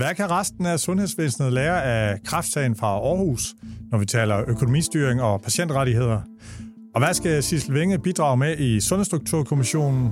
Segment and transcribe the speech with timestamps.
[0.00, 3.54] Hvad kan resten af sundhedsvæsenet lære af kraftsagen fra Aarhus,
[3.90, 6.20] når vi taler økonomistyring og patientrettigheder?
[6.94, 10.10] Og hvad skal Sissel Vinge bidrage med i Sundhedsstrukturkommissionen?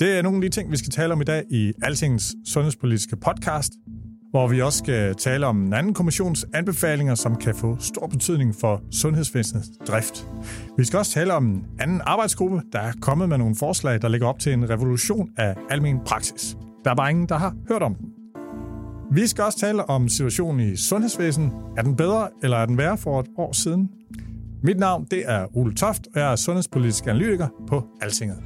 [0.00, 3.16] Det er nogle af de ting, vi skal tale om i dag i Altingens sundhedspolitiske
[3.16, 3.72] podcast,
[4.30, 8.54] hvor vi også skal tale om en anden kommissions anbefalinger, som kan få stor betydning
[8.60, 10.26] for sundhedsvæsenets drift.
[10.78, 14.08] Vi skal også tale om en anden arbejdsgruppe, der er kommet med nogle forslag, der
[14.08, 16.56] ligger op til en revolution af almen praksis.
[16.84, 18.17] Der er bare ingen, der har hørt om den.
[19.12, 21.52] Vi skal også tale om situationen i sundhedsvæsenet.
[21.76, 23.88] Er den bedre, eller er den værre for et år siden?
[24.62, 28.38] Mit navn det er Ole Toft, og jeg er sundhedspolitisk analytiker på Altinget.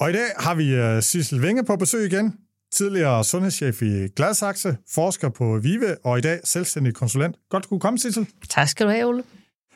[0.00, 2.34] Og i dag har vi øh, Sissel Vinge på besøg igen.
[2.72, 7.36] Tidligere sundhedschef i Gladsaxe, forsker på VIVE og i dag selvstændig konsulent.
[7.50, 8.28] Godt, du kunne komme, Sissel.
[8.50, 9.22] Tak skal du have, Ole.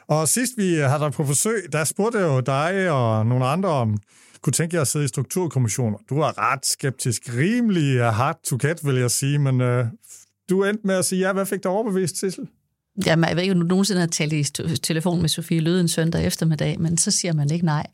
[0.08, 3.68] Og sidst vi havde dig på forsøg, der spurgte jeg jo dig og nogle andre
[3.68, 3.98] om,
[4.42, 5.98] kunne tænke jer at sidde i strukturkommissioner.
[6.10, 9.86] Du er ret skeptisk, rimelig øh, hard to get, vil jeg sige, men øh,
[10.50, 11.32] du endte med at sige ja.
[11.32, 12.48] Hvad fik dig overbevist, Sissel?
[13.06, 14.44] Jamen, jeg ved ikke, om du nogensinde har talt i
[14.82, 17.86] telefon med Sofie Løde en søndag eftermiddag, men så siger man ikke nej.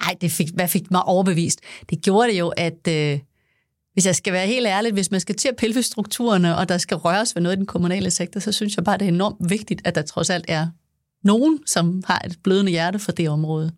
[0.00, 1.60] Ej, det fik, hvad fik mig overbevist?
[1.90, 3.18] Det gjorde det jo, at øh,
[3.92, 6.78] hvis jeg skal være helt ærlig, hvis man skal til at pille strukturerne, og der
[6.78, 9.50] skal røres ved noget i den kommunale sektor, så synes jeg bare, det er enormt
[9.50, 10.66] vigtigt, at der trods alt er
[11.24, 13.72] nogen, som har et blødende hjerte for det område.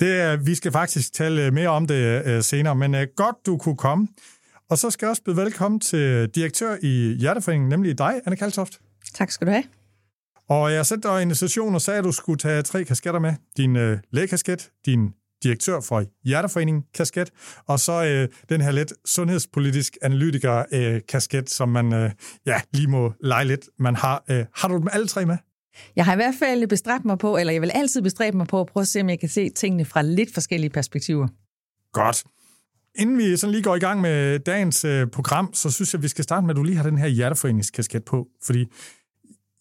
[0.00, 3.76] Det, vi skal faktisk tale mere om det øh, senere, men øh, godt, du kunne
[3.76, 4.08] komme.
[4.70, 8.80] Og så skal jeg også byde velkommen til direktør i Hjerteforeningen, nemlig dig, Anne Kaltoft.
[9.14, 9.64] Tak skal du have.
[10.48, 13.34] Og jeg sendte dig en invitation og sagde, at du skulle tage tre kasketter med.
[13.56, 17.30] Din øh, lægekasket, din direktør for Hjerteforeningen kasket,
[17.66, 22.10] og så øh, den her lidt sundhedspolitisk analytiker øh, kasket, som man øh,
[22.46, 23.68] ja, lige må lege lidt.
[23.78, 25.36] Man har, øh, har du dem alle tre med?
[25.96, 28.60] Jeg har i hvert fald bestræbt mig på, eller jeg vil altid bestræbe mig på
[28.60, 31.28] at prøve at se, om jeg kan se tingene fra lidt forskellige perspektiver.
[31.92, 32.24] Godt.
[32.94, 36.02] Inden vi sådan lige går i gang med dagens øh, program, så synes jeg, at
[36.02, 38.28] vi skal starte med, at du lige har den her hjerteforeningskasket på.
[38.42, 38.66] Fordi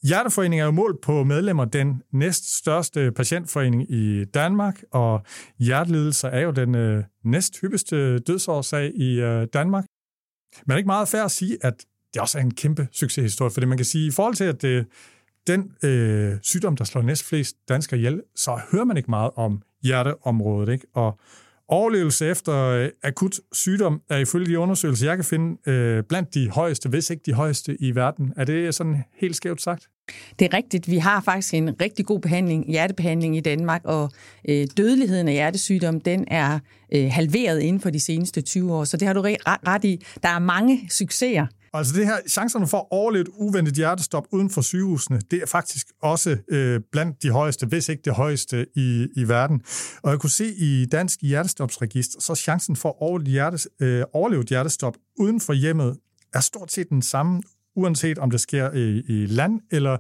[0.08, 5.22] Hjerteforeningen er jo målt på medlemmer den næst største patientforening i Danmark, og
[5.60, 9.86] hjertelidelser er jo den øh, næst hyppigste dødsårsag i øh, Danmark.
[10.66, 13.66] Men det ikke meget fair at sige, at det også er en kæmpe succeshistorie, fordi
[13.66, 14.86] man kan sige, i forhold til, at det,
[15.48, 20.74] den øh, sygdom, der slår næstflest danskere ihjel, så hører man ikke meget om hjerteområdet.
[20.74, 20.86] Ikke?
[20.94, 21.20] Og
[21.68, 26.50] overlevelse efter øh, akut sygdom er ifølge de undersøgelser, jeg kan finde, øh, blandt de
[26.50, 28.34] højeste, hvis ikke de højeste i verden.
[28.38, 29.88] Er det sådan helt skævt sagt?
[30.40, 30.92] Det er rigtigt.
[30.92, 34.12] Vi har faktisk en rigtig god behandling, hjertebehandling i Danmark, og
[34.50, 36.60] øh, dødeligheden af hjertesygdom, den er
[36.94, 40.06] øh, halveret inden for de seneste 20 år, så det har du ret, ret i.
[40.24, 41.46] Der er mange succeser
[41.78, 45.46] Altså det her, chancerne for at overleve et uventet hjertestop uden for sygehusene, det er
[45.46, 49.62] faktisk også øh, blandt de højeste, hvis ikke det højeste i, i verden.
[50.04, 54.42] Og jeg kunne se i Dansk Hjertestopsregister, så chancen for at overleve, hjertes, øh, overleve
[54.42, 55.98] et hjertestop uden for hjemmet
[56.34, 57.42] er stort set den samme,
[57.76, 59.98] uanset om det sker i, i land eller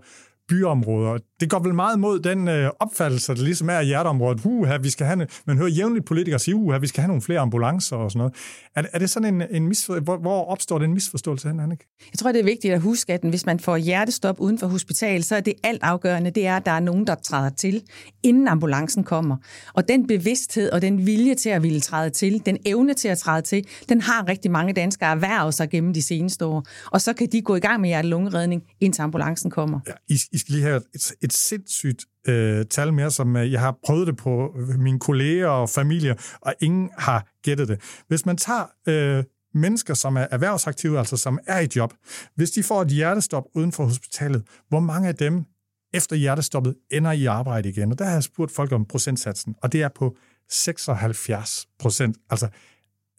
[0.47, 1.17] byområder.
[1.39, 4.41] Det går vel meget mod den øh, opfattelse, der ligesom er i hjerteområdet.
[4.45, 7.39] Uh, vi skal have, man hører jævnligt politikere sige, uh, vi skal have nogle flere
[7.39, 8.33] ambulancer og sådan noget.
[8.75, 11.83] Er, er det sådan en, en misfor, hvor, hvor opstår den misforståelse hen, Annika?
[12.11, 15.23] Jeg tror, det er vigtigt at huske, at hvis man får hjertestop uden for hospital,
[15.23, 17.83] så er det alt afgørende, det er, at der er nogen, der træder til,
[18.23, 19.37] inden ambulancen kommer.
[19.73, 23.17] Og den bevidsthed og den vilje til at ville træde til, den evne til at
[23.17, 26.65] træde til, den har rigtig mange danskere erhvervet sig gennem de seneste år.
[26.91, 29.79] Og så kan de gå i gang med hjerte-lungeredning, indtil ambulancen kommer.
[29.87, 33.59] Ja, I, I skal lige have et, et sindssygt øh, tal mere, som øh, jeg
[33.59, 37.81] har prøvet det på øh, mine kolleger og familier, og ingen har gættet det.
[38.07, 39.23] Hvis man tager øh,
[39.53, 41.93] mennesker, som er erhvervsaktive, altså som er i job,
[42.35, 45.45] hvis de får et hjertestop uden for hospitalet, hvor mange af dem
[45.93, 47.91] efter hjertestoppet ender i arbejde igen?
[47.91, 50.17] Og der har jeg spurgt folk om procentsatsen, og det er på
[50.49, 52.17] 76 procent.
[52.29, 52.47] Altså,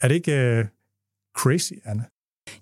[0.01, 0.65] er det ikke øh,
[1.37, 2.05] crazy, Anna?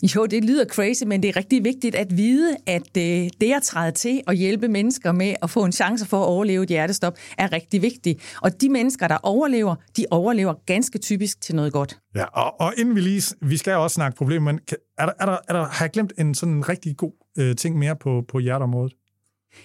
[0.03, 3.63] Jo, det lyder crazy, men det er rigtig vigtigt at vide, at øh, det at
[3.63, 7.17] træde til og hjælpe mennesker med at få en chance for at overleve et hjertestop,
[7.37, 8.35] er rigtig vigtigt.
[8.41, 11.99] Og de mennesker, der overlever, de overlever ganske typisk til noget godt.
[12.15, 14.59] Ja, og, og inden vi lige, vi skal også snakke problemer, men
[14.97, 17.77] er der, er der, er der, har jeg glemt en sådan rigtig god øh, ting
[17.77, 18.93] mere på, på hjerteområdet?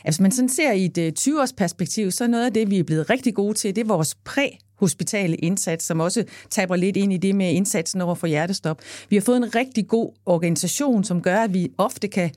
[0.05, 3.11] Altså, man sådan ser i et 20-års perspektiv, så noget af det, vi er blevet
[3.11, 4.49] rigtig gode til, det er vores præ
[4.81, 8.81] hospitale indsats, som også taber lidt ind i det med indsatsen over for hjertestop.
[9.09, 12.31] Vi har fået en rigtig god organisation, som gør, at vi ofte kan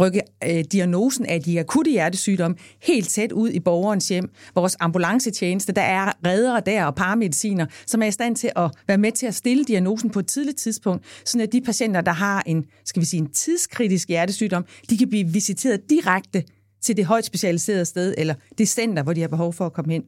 [0.00, 4.30] rykke øh, diagnosen af de akutte hjertesygdomme helt tæt ud i borgerens hjem.
[4.54, 8.98] Vores ambulancetjeneste, der er reddere der og paramediciner, som er i stand til at være
[8.98, 12.42] med til at stille diagnosen på et tidligt tidspunkt, så at de patienter, der har
[12.46, 16.44] en, skal vi sige, en tidskritisk hjertesygdom, de kan blive visiteret direkte
[16.82, 19.92] til det højt specialiserede sted, eller det center, hvor de har behov for at komme
[19.92, 20.04] hen.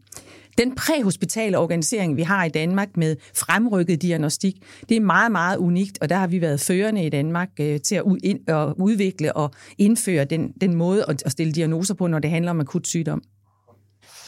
[0.58, 4.54] Den præhospitale organisering, vi har i Danmark med fremrykket diagnostik,
[4.88, 7.94] det er meget, meget unikt, og der har vi været førende i Danmark øh, til
[7.94, 8.02] at,
[8.76, 12.86] udvikle og indføre den, den måde at stille diagnoser på, når det handler om akut
[12.86, 13.22] sygdom.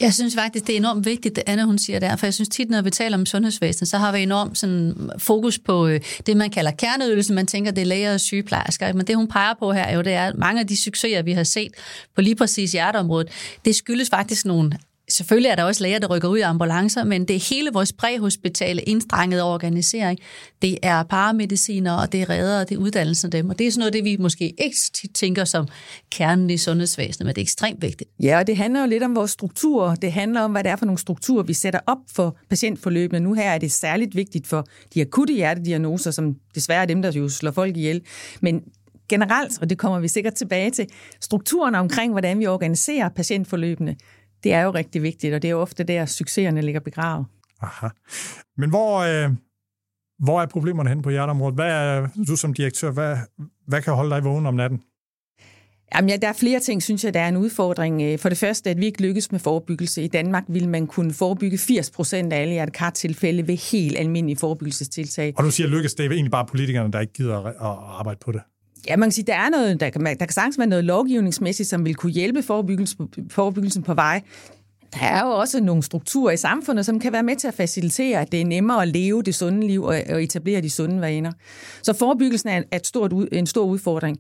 [0.01, 2.49] Jeg synes faktisk, det er enormt vigtigt, det Anna hun siger der, for jeg synes
[2.49, 6.01] tit, når vi taler om sundhedsvæsenet, så har vi enormt sådan øh, fokus på øh,
[6.27, 7.35] det, man kalder kerneydelsen.
[7.35, 8.93] Man tænker, det er læger og sygeplejersker.
[8.93, 11.23] Men det, hun peger på her, er jo, det er, at mange af de succeser,
[11.23, 11.73] vi har set
[12.15, 13.29] på lige præcis hjerteområdet,
[13.65, 14.73] det skyldes faktisk nogle
[15.09, 17.93] Selvfølgelig er der også læger, der rykker ud i ambulancer, men det er hele vores
[17.93, 20.19] præhospitale indstrengede organisering.
[20.63, 23.51] Det er paramediciner, og det er redder, og det er uddannelsen af dem.
[23.51, 24.77] Og det er sådan noget, det vi måske ikke
[25.15, 25.69] tænker som
[26.11, 28.11] kernen i sundhedsvæsenet, men det er ekstremt vigtigt.
[28.23, 29.95] Ja, og det handler jo lidt om vores strukturer.
[29.95, 33.21] Det handler om, hvad det er for nogle strukturer, vi sætter op for patientforløbene.
[33.21, 37.13] Nu her er det særligt vigtigt for de akutte hjertediagnoser, som desværre er dem, der
[37.13, 38.03] jo slår folk ihjel.
[38.41, 38.63] Men
[39.09, 40.87] generelt, og det kommer vi sikkert tilbage til,
[41.21, 43.97] strukturen omkring, hvordan vi organiserer patientforløbene,
[44.47, 47.27] det er jo rigtig vigtigt, og det er jo ofte der, succeserne ligger begravet.
[47.63, 47.89] Aha.
[48.57, 49.31] Men hvor, øh,
[50.19, 51.55] hvor er problemerne hen på hjerteområdet?
[51.55, 53.17] Hvad er, du som direktør, hvad,
[53.67, 54.83] hvad kan holde dig vågen om natten?
[55.95, 58.03] Jamen, ja, der er flere ting, synes jeg, der er en udfordring.
[58.03, 60.03] Øh, for det første, at vi ikke lykkes med forebyggelse.
[60.03, 65.35] I Danmark vil man kunne forebygge 80 procent af alle hjertekartilfælde ved helt almindelige forebyggelsestiltag.
[65.37, 67.55] Og du siger lykkes, det er egentlig bare politikerne, der ikke gider at
[67.99, 68.41] arbejde på det.
[68.89, 71.69] Ja, man kan sige, der er noget, der kan, der kan sagtens være noget lovgivningsmæssigt,
[71.69, 74.23] som vil kunne hjælpe forebyggelsen, forebyggelsen på vej.
[74.95, 78.21] Der er jo også nogle strukturer i samfundet, som kan være med til at facilitere,
[78.21, 81.33] at det er nemmere at leve det sunde liv og etablere de sunde vaner.
[81.83, 84.19] Så forebyggelsen er et stort, en stor udfordring.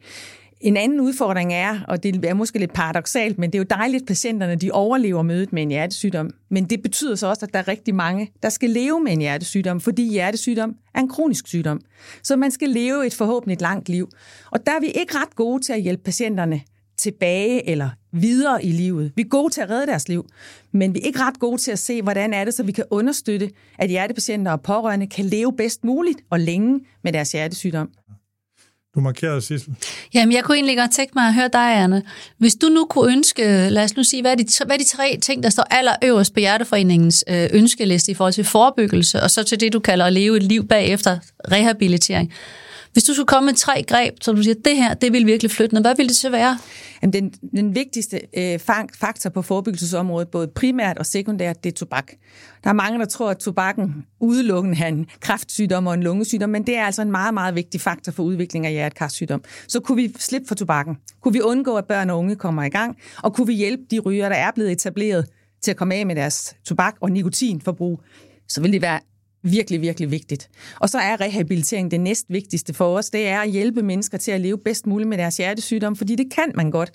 [0.61, 4.01] En anden udfordring er, og det er måske lidt paradoxalt, men det er jo dejligt,
[4.01, 6.31] at patienterne de overlever mødet med en hjertesygdom.
[6.51, 9.19] Men det betyder så også, at der er rigtig mange, der skal leve med en
[9.19, 11.81] hjertesygdom, fordi hjertesygdom er en kronisk sygdom.
[12.23, 14.09] Så man skal leve et forhåbentlig langt liv.
[14.51, 16.61] Og der er vi ikke ret gode til at hjælpe patienterne
[16.97, 19.13] tilbage eller videre i livet.
[19.17, 20.27] Vi er gode til at redde deres liv,
[20.73, 22.85] men vi er ikke ret gode til at se, hvordan er det, så vi kan
[22.91, 27.91] understøtte, at hjertepatienter og pårørende kan leve bedst muligt og længe med deres hjertesygdom.
[28.97, 29.75] Du markerede, Sissel.
[30.15, 32.03] Jamen, jeg kunne egentlig godt tænke mig at høre dig, Anne.
[32.39, 34.89] Hvis du nu kunne ønske, lad os nu sige, hvad er de, hvad er de
[34.89, 39.43] tre ting, der står allerøverst på Hjerteforeningens øh, ønskeliste i forhold til forebyggelse, og så
[39.43, 41.19] til det, du kalder at leve et liv bagefter
[41.53, 42.33] rehabilitering.
[42.97, 45.51] Hvis du skulle komme med tre greb, så du siger, det her, det vil virkelig
[45.51, 46.59] flytte noget, hvad vil det så være?
[47.03, 48.59] Jamen, den, den vigtigste øh,
[48.99, 52.13] faktor på forebyggelsesområdet, både primært og sekundært, det er tobak.
[52.65, 56.67] Der er mange, der tror, at tobakken udelukkende er en kræftsygdom og en lungesygdom, men
[56.67, 59.45] det er altså en meget, meget vigtig faktor for udvikling af hjertekarsygdom.
[59.69, 60.97] Så kunne vi slippe for tobakken?
[61.23, 62.97] Kunne vi undgå, at børn og unge kommer i gang?
[63.23, 65.27] Og kunne vi hjælpe de ryger, der er blevet etableret
[65.63, 68.01] til at komme af med deres tobak- og nikotinforbrug?
[68.49, 69.01] Så vil det være
[69.51, 70.51] virkelig, virkelig vigtigt.
[70.81, 73.11] Og så er rehabilitering det næst vigtigste for os.
[73.11, 76.33] Det er at hjælpe mennesker til at leve bedst muligt med deres hjertesygdom, fordi det
[76.33, 76.93] kan man godt.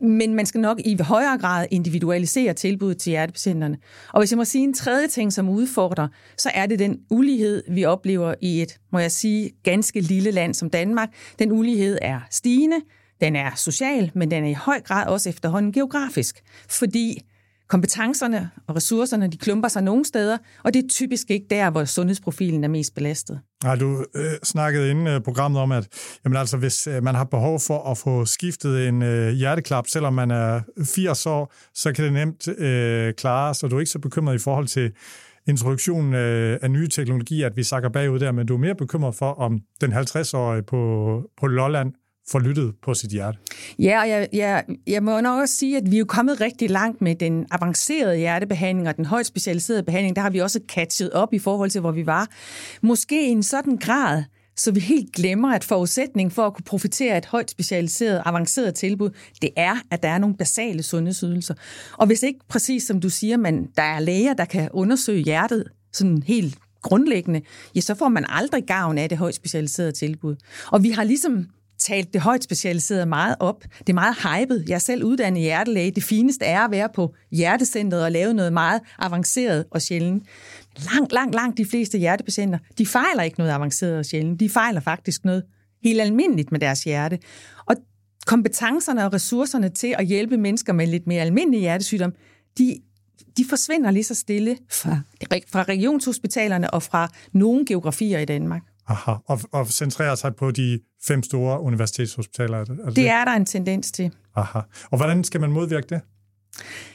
[0.00, 3.78] Men man skal nok i højere grad individualisere tilbuddet til hjertepatienterne.
[4.12, 7.62] Og hvis jeg må sige en tredje ting, som udfordrer, så er det den ulighed,
[7.70, 11.08] vi oplever i et, må jeg sige, ganske lille land som Danmark.
[11.38, 12.76] Den ulighed er stigende,
[13.20, 16.42] den er social, men den er i høj grad også efterhånden geografisk.
[16.68, 17.22] Fordi
[17.68, 21.84] kompetencerne og ressourcerne, de klumper sig nogle steder, og det er typisk ikke der, hvor
[21.84, 23.40] sundhedsprofilen er mest belastet.
[23.64, 25.88] Nej, du øh, snakkede inden øh, programmet om, at
[26.24, 30.12] jamen altså, hvis øh, man har behov for at få skiftet en øh, hjerteklap, selvom
[30.12, 33.98] man er 80 år, så kan det nemt øh, klare, så du er ikke så
[33.98, 34.92] bekymret i forhold til
[35.48, 39.14] introduktionen øh, af nye teknologier, at vi sakker bagud der, men du er mere bekymret
[39.14, 41.92] for, om den 50-årige på, på Lolland
[42.30, 43.38] får lyttet på sit hjerte.
[43.78, 47.02] Ja, og jeg, jeg, jeg må nok også sige, at vi er kommet rigtig langt
[47.02, 50.16] med den avancerede hjertebehandling og den højt specialiserede behandling.
[50.16, 52.28] Der har vi også catchet op i forhold til, hvor vi var.
[52.82, 54.24] Måske i en sådan grad,
[54.56, 58.74] så vi helt glemmer, at forudsætningen for at kunne profitere af et højt specialiseret, avanceret
[58.74, 59.10] tilbud,
[59.42, 61.54] det er, at der er nogle basale sundhedsydelser.
[61.92, 65.64] Og hvis ikke præcis som du siger, man, der er læger, der kan undersøge hjertet
[65.92, 67.40] sådan helt grundlæggende,
[67.74, 70.36] ja, så får man aldrig gavn af det højt specialiserede tilbud.
[70.72, 71.46] Og vi har ligesom
[71.86, 73.64] talt det højt specialiserede meget op.
[73.78, 74.64] Det er meget hypet.
[74.68, 75.90] Jeg er selv uddannet hjertelæge.
[75.90, 80.22] Det fineste er at være på hjertecentret og lave noget meget avanceret og sjældent.
[80.92, 84.40] Langt, langt, langt de fleste hjertepatienter, de fejler ikke noget avanceret og sjældent.
[84.40, 85.42] De fejler faktisk noget
[85.82, 87.18] helt almindeligt med deres hjerte.
[87.66, 87.76] Og
[88.26, 92.12] kompetencerne og ressourcerne til at hjælpe mennesker med lidt mere almindelig hjertesygdom,
[92.58, 92.76] de,
[93.36, 95.00] de forsvinder lige så stille fra,
[95.52, 98.62] fra regionshospitalerne og fra nogle geografier i Danmark.
[98.88, 102.58] Aha, og, og centrerer sig på de fem store universitetshospitaler?
[102.58, 104.12] Er det, er det, det er der en tendens til.
[104.36, 104.58] Aha.
[104.90, 106.00] Og hvordan skal man modvirke det?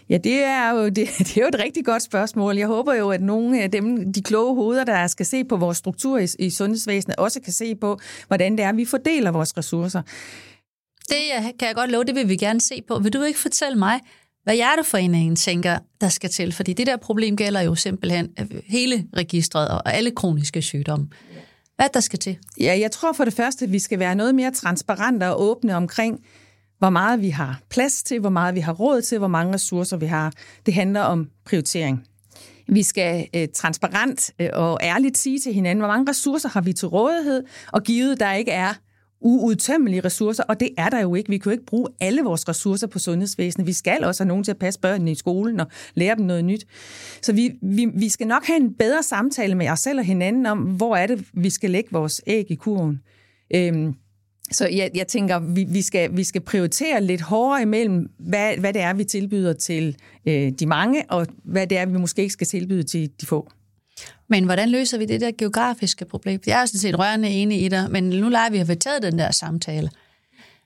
[0.10, 2.58] Ja, det er, jo, det, det er jo et rigtig godt spørgsmål.
[2.58, 5.78] Jeg håber jo, at nogle af dem, de kloge hoveder, der skal se på vores
[5.78, 10.02] struktur i, i sundhedsvæsenet, også kan se på, hvordan det er, vi fordeler vores ressourcer.
[11.10, 11.18] Det
[11.60, 13.00] kan jeg godt love, det vil vi gerne se på.
[13.00, 14.00] Vil du ikke fortælle mig,
[14.44, 16.52] hvad Hjerteforeningen tænker, der skal til?
[16.52, 18.30] Fordi det der problem gælder jo simpelthen
[18.66, 21.10] hele registret og alle kroniske sygdomme.
[21.82, 22.38] Hvad der skal til?
[22.60, 25.76] Ja, jeg tror for det første, at vi skal være noget mere transparente og åbne
[25.76, 26.26] omkring,
[26.80, 29.98] hvor meget vi har plads til, hvor meget vi har råd til, hvor mange ressourcer
[29.98, 30.34] vi har.
[30.66, 32.04] Det handler om prioritering.
[32.68, 36.74] Vi skal øh, transparent øh, og ærligt sige til hinanden, hvor mange ressourcer har vi
[36.74, 38.74] til rådighed, og givet der ikke er
[39.22, 41.30] uudtømmelige ressourcer, og det er der jo ikke.
[41.30, 43.68] Vi kan jo ikke bruge alle vores ressourcer på sundhedsvæsenet.
[43.68, 46.46] Vi skal også have nogen til at passe børnene i skolen og lære dem noget
[46.46, 46.66] nyt.
[47.22, 50.46] Så vi, vi, vi skal nok have en bedre samtale med os selv og hinanden
[50.46, 53.02] om, hvor er det, vi skal lægge vores æg i kurven.
[53.56, 53.94] Øhm,
[54.52, 58.74] så jeg, jeg tænker, vi, vi, skal, vi skal prioritere lidt hårdere imellem, hvad, hvad
[58.74, 62.34] det er, vi tilbyder til øh, de mange, og hvad det er, vi måske ikke
[62.34, 63.50] skal tilbyde til de få.
[64.32, 66.40] Men hvordan løser vi det der geografiske problem?
[66.48, 69.04] Jeg er sådan set rørende enig i dig, men nu leger vi at vi taget
[69.04, 69.90] den der samtale.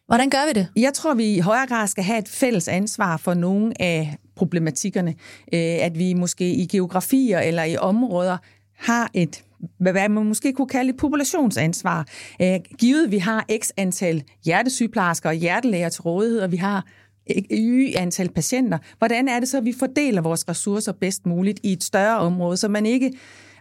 [0.07, 0.67] Hvordan gør vi det?
[0.75, 5.15] Jeg tror, vi i højere grad skal have et fælles ansvar for nogle af problematikkerne.
[5.53, 8.38] Øh, at vi måske i geografier eller i områder
[8.77, 9.43] har et
[9.79, 12.07] hvad man måske kunne kalde et populationsansvar.
[12.41, 16.86] Øh, givet, vi har x antal hjertesygeplejersker og hjertelæger til rådighed, og vi har
[17.51, 18.77] y antal patienter.
[18.98, 22.57] Hvordan er det så, at vi fordeler vores ressourcer bedst muligt i et større område,
[22.57, 23.13] så man ikke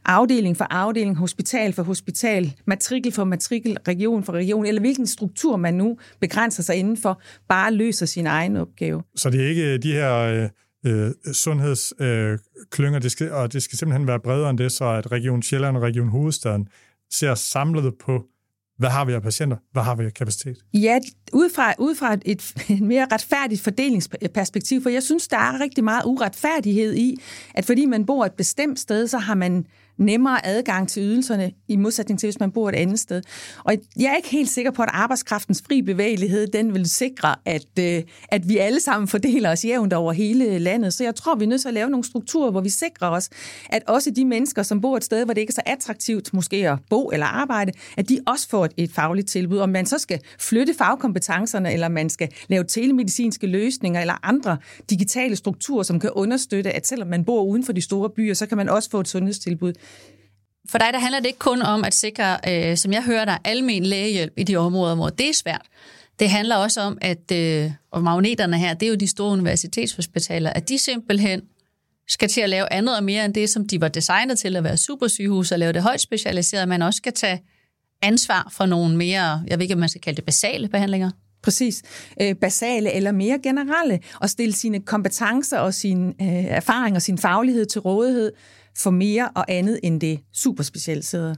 [0.04, 5.56] afdeling for afdeling, hospital for hospital, matrikel for matrikel, region for region, eller hvilken struktur
[5.56, 9.02] man nu begrænser sig indenfor, bare løser sin egen opgave.
[9.16, 10.48] Så det er ikke de her øh,
[10.86, 15.12] øh, sundhedsklynger, øh, det skal, og det skal simpelthen være bredere end det, så at
[15.12, 16.68] Region Sjælland og Region Hovedstaden
[17.10, 18.24] ser samlet på
[18.78, 19.56] hvad har vi af patienter?
[19.72, 20.56] Hvad har vi af kapacitet?
[20.74, 20.98] Ja,
[21.32, 25.84] ud fra, ud fra et, et mere retfærdigt fordelingsperspektiv, for jeg synes, der er rigtig
[25.84, 27.16] meget uretfærdighed i,
[27.54, 29.66] at fordi man bor et bestemt sted, så har man
[29.98, 33.22] nemmere adgang til ydelserne, i modsætning til, hvis man bor et andet sted.
[33.64, 37.78] Og jeg er ikke helt sikker på, at arbejdskraftens fri bevægelighed, den vil sikre, at,
[37.78, 40.94] øh, at vi alle sammen fordeler os jævnt over hele landet.
[40.94, 43.30] Så jeg tror, vi er nødt til at lave nogle strukturer, hvor vi sikrer os,
[43.70, 46.70] at også de mennesker, som bor et sted, hvor det ikke er så attraktivt måske
[46.70, 49.58] at bo eller arbejde, at de også får et, et fagligt tilbud.
[49.58, 54.56] Om man så skal flytte fagkompetencerne, eller man skal lave telemedicinske løsninger, eller andre
[54.90, 58.46] digitale strukturer, som kan understøtte, at selvom man bor uden for de store byer, så
[58.46, 59.72] kan man også få et sundhedstilbud
[60.68, 63.38] for dig der handler det ikke kun om at sikre, øh, som jeg hører dig,
[63.44, 65.66] almen lægehjælp i de områder, hvor det er svært.
[66.18, 70.50] Det handler også om, at øh, og magneterne her, det er jo de store universitetshospitaler,
[70.50, 71.42] at de simpelthen
[72.08, 74.64] skal til at lave andet og mere end det, som de var designet til at
[74.64, 77.42] være supersygehus og lave det højt specialiseret, man også skal tage
[78.02, 81.10] ansvar for nogle mere, jeg ved ikke, om man skal kalde det basale behandlinger.
[81.42, 81.82] Præcis.
[82.20, 87.18] Øh, basale eller mere generelle, og stille sine kompetencer og sin øh, erfaring og sin
[87.18, 88.32] faglighed til rådighed
[88.78, 91.36] for mere og andet end det superspecialiserede.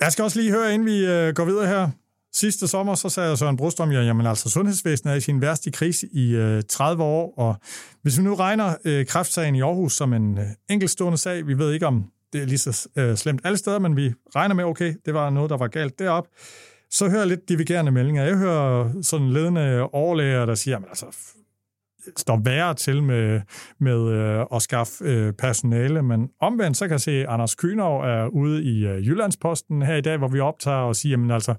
[0.00, 1.90] Jeg skal også lige høre, inden vi øh, går videre her.
[2.32, 6.08] Sidste sommer, så sagde Søren Brostrøm, ja, jamen altså, sundhedsvæsenet er i sin værste krise
[6.12, 7.56] i øh, 30 år, og
[8.02, 11.72] hvis vi nu regner øh, kræftsagen i Aarhus som en øh, enkeltstående sag, vi ved
[11.72, 14.94] ikke, om det er lige så øh, slemt alle steder, men vi regner med, okay,
[15.06, 16.26] det var noget, der var galt derop.
[16.90, 18.24] Så hører jeg lidt divergerende meldinger.
[18.24, 21.06] Jeg hører sådan ledende overlæger, der siger, jamen altså,
[22.16, 23.40] står værre til med,
[23.80, 28.00] med øh, at skaffe øh, personale, men omvendt så kan jeg se, at Anders Kynov
[28.00, 31.54] er ude i øh, Jyllandsposten her i dag, hvor vi optager og siger, jamen altså,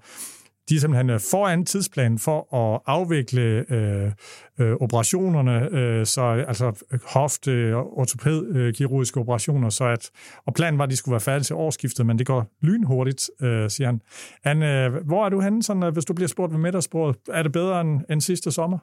[0.69, 4.11] de er simpelthen øh, foran tidsplanen for at afvikle øh,
[4.59, 10.09] øh, operationerne, øh, så altså hofte- og øh, ortopædkirurgiske øh, operationer, så at,
[10.45, 13.69] og planen var, at de skulle være færdige til årsskiftet, men det går lynhurtigt, øh,
[13.69, 14.01] siger han.
[14.43, 17.17] han øh, hvor er du henne, sådan, hvis du bliver spurgt ved middagsbordet?
[17.29, 18.77] Er det bedre end, end sidste sommer?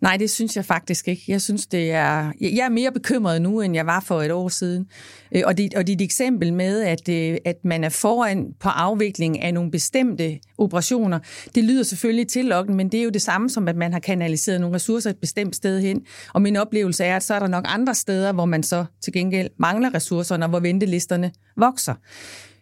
[0.00, 1.22] Nej, det synes jeg faktisk ikke.
[1.28, 2.32] Jeg synes, det er...
[2.40, 4.86] Jeg er mere bekymret nu, end jeg var for et år siden.
[5.34, 8.46] Øh, og det, og det er et eksempel med, at, øh, at man er foran
[8.60, 11.18] på afvikling af nogle bestemte operationer.
[11.54, 14.60] Det lyder selvfølgelig tillokkende, men det er jo det samme som, at man har kanaliseret
[14.60, 16.02] nogle ressourcer et bestemt sted hen.
[16.34, 19.12] Og min oplevelse er, at så er der nok andre steder, hvor man så til
[19.12, 21.94] gengæld mangler ressourcerne, og hvor ventelisterne vokser.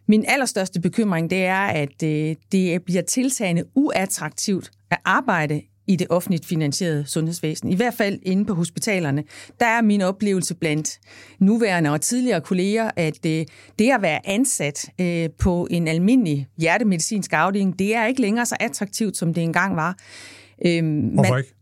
[0.09, 6.07] Min allerstørste bekymring, det er, at øh, det bliver tiltagende uattraktivt at arbejde i det
[6.11, 7.69] offentligt finansierede sundhedsvæsen.
[7.69, 9.25] I hvert fald inde på hospitalerne.
[9.61, 11.01] Der er min oplevelse blandt
[11.39, 13.47] nuværende og tidligere kolleger, at øh,
[13.79, 18.57] det at være ansat øh, på en almindelig hjertemedicinsk afdeling, det er ikke længere så
[18.61, 19.99] attraktivt, som det engang var.
[20.67, 21.55] Øhm, Hvorfor man, ikke?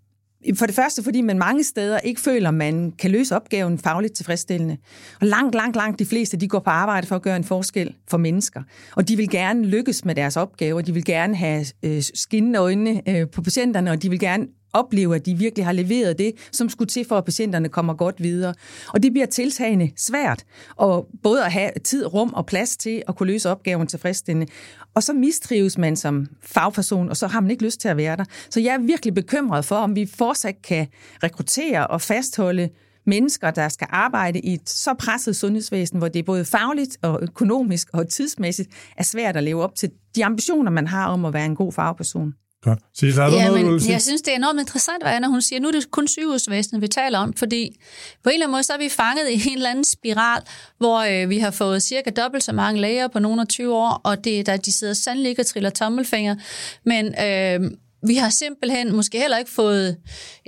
[0.54, 4.14] For det første, fordi man mange steder ikke føler, at man kan løse opgaven fagligt
[4.14, 4.76] tilfredsstillende.
[5.20, 7.94] Og langt, langt, langt de fleste, de går på arbejde for at gøre en forskel
[8.10, 8.62] for mennesker.
[8.96, 13.08] Og de vil gerne lykkes med deres opgaver, de vil gerne have øh, skinnende øjne
[13.08, 16.68] øh, på patienterne, og de vil gerne opleve, at de virkelig har leveret det, som
[16.68, 18.54] skulle til for, at patienterne kommer godt videre.
[18.88, 20.44] Og det bliver tiltagende svært,
[20.76, 24.52] og både at have tid, rum og plads til at kunne løse opgaven tilfredsstillende.
[24.94, 28.16] Og så mistrives man som fagperson, og så har man ikke lyst til at være
[28.16, 28.24] der.
[28.50, 30.86] Så jeg er virkelig bekymret for, om vi fortsat kan
[31.22, 32.68] rekruttere og fastholde
[33.06, 37.88] mennesker, der skal arbejde i et så presset sundhedsvæsen, hvor det både fagligt og økonomisk
[37.92, 41.46] og tidsmæssigt er svært at leve op til de ambitioner, man har om at være
[41.46, 42.34] en god fagperson.
[42.64, 42.78] Godt.
[42.94, 45.60] Så der ja, noget, men jeg synes, det er enormt interessant, hvad Anna hun siger.
[45.60, 47.80] Nu er det kun sygehusvæsenet, vi taler om, fordi
[48.22, 50.42] på en eller anden måde, så er vi fanget i en eller anden spiral,
[50.78, 54.00] hvor øh, vi har fået cirka dobbelt så mange læger på nogle af 20 år,
[54.04, 56.36] og det, der, de sidder sandelig ikke og triller tommelfinger.
[56.84, 57.70] Men øh,
[58.06, 59.96] vi har simpelthen måske heller ikke fået,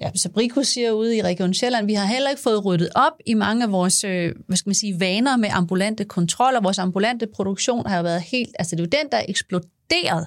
[0.03, 3.13] ja, så Brico siger ude i Region Sjælland, vi har heller ikke fået ryddet op
[3.27, 6.61] i mange af vores, øh, hvad skal man sige, vaner med ambulante kontroller.
[6.61, 10.27] Vores ambulante produktion har jo været helt, altså det er jo den, der er eksploderet.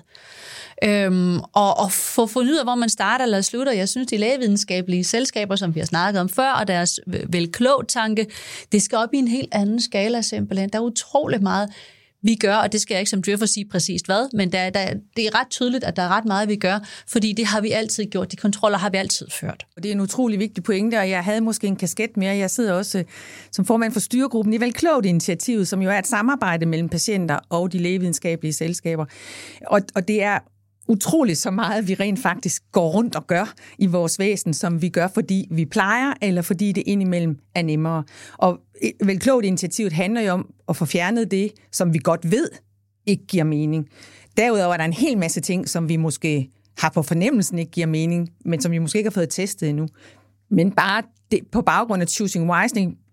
[0.83, 3.73] Øhm, og, og få fundet ud af, hvor man starter eller slutter.
[3.73, 8.27] Jeg synes, de lægevidenskabelige selskaber, som vi har snakket om før, og deres velklog-tanke,
[8.71, 10.69] det skal op i en helt anden skala simpelthen.
[10.69, 11.69] Der er utrolig meget
[12.21, 14.93] vi gør, og det skal jeg ikke som driver sige præcist hvad, men der, der,
[15.15, 17.71] det er ret tydeligt, at der er ret meget, vi gør, fordi det har vi
[17.71, 18.31] altid gjort.
[18.31, 19.65] De kontroller har vi altid ført.
[19.75, 22.35] Og det er en utrolig vigtig pointe, og jeg havde måske en kasket mere.
[22.35, 23.05] Jeg sidder også øh,
[23.51, 27.71] som formand for styregruppen i Velklogt Initiativet, som jo er et samarbejde mellem patienter og
[27.71, 29.05] de lægevidenskabelige selskaber.
[29.67, 30.39] Og, og det er
[30.89, 34.89] utroligt så meget, vi rent faktisk går rundt og gør i vores væsen, som vi
[34.89, 38.03] gør, fordi vi plejer, eller fordi det indimellem er nemmere.
[38.37, 38.59] Og
[39.03, 42.49] vel klogt initiativet handler jo om at få fjernet det, som vi godt ved
[43.05, 43.87] ikke giver mening.
[44.37, 47.87] Derudover er der en hel masse ting, som vi måske har på fornemmelsen ikke giver
[47.87, 49.87] mening, men som vi måske ikke har fået testet endnu.
[50.49, 52.51] Men bare det, på baggrund af Choosing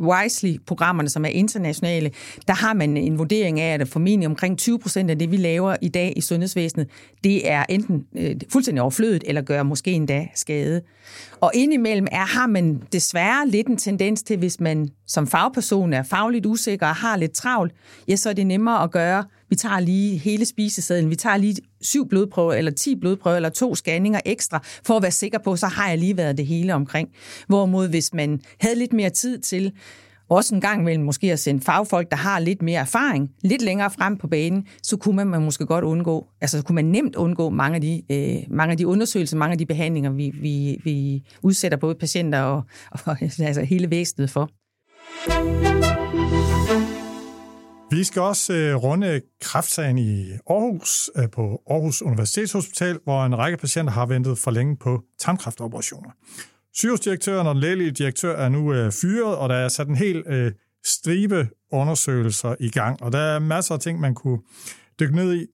[0.00, 2.10] Wisely-programmerne, som er internationale,
[2.48, 5.76] der har man en vurdering af, at formentlig omkring 20 procent af det, vi laver
[5.82, 6.88] i dag i sundhedsvæsenet,
[7.24, 10.82] det er enten øh, fuldstændig overflødet, eller gør måske endda skade.
[11.40, 16.02] Og indimellem er, har man desværre lidt en tendens til, hvis man som fagperson er
[16.02, 17.72] fagligt usikker og har lidt travlt,
[18.08, 21.56] ja, så er det nemmere at gøre, vi tager lige hele spisesedlen, vi tager lige
[21.80, 25.66] syv blodprøver, eller ti blodprøver, eller to scanninger ekstra, for at være sikker på, så
[25.66, 27.08] har jeg lige været det hele omkring.
[27.46, 29.72] Hvorimod hvis man havde lidt mere tid til,
[30.28, 33.90] også en gang mellem måske at sende fagfolk, der har lidt mere erfaring, lidt længere
[33.90, 37.50] frem på banen, så kunne man, man måske godt undgå, altså kunne man nemt undgå
[37.50, 41.22] mange af de, øh, mange af de undersøgelser, mange af de behandlinger, vi, vi, vi
[41.42, 44.50] udsætter både patienter og, og altså hele væsenet for.
[47.90, 53.58] Vi skal også øh, runde kræftsagen i Aarhus øh, på Aarhus Universitetshospital, hvor en række
[53.58, 56.10] patienter har ventet for længe på tarmkræftoperationer.
[56.74, 60.22] Sygehusdirektøren og den lægelige direktør er nu øh, fyret, og der er sat en hel
[60.26, 60.52] øh,
[60.84, 64.38] stribe undersøgelser i gang, og der er masser af ting, man kunne
[65.00, 65.46] dykke ned i.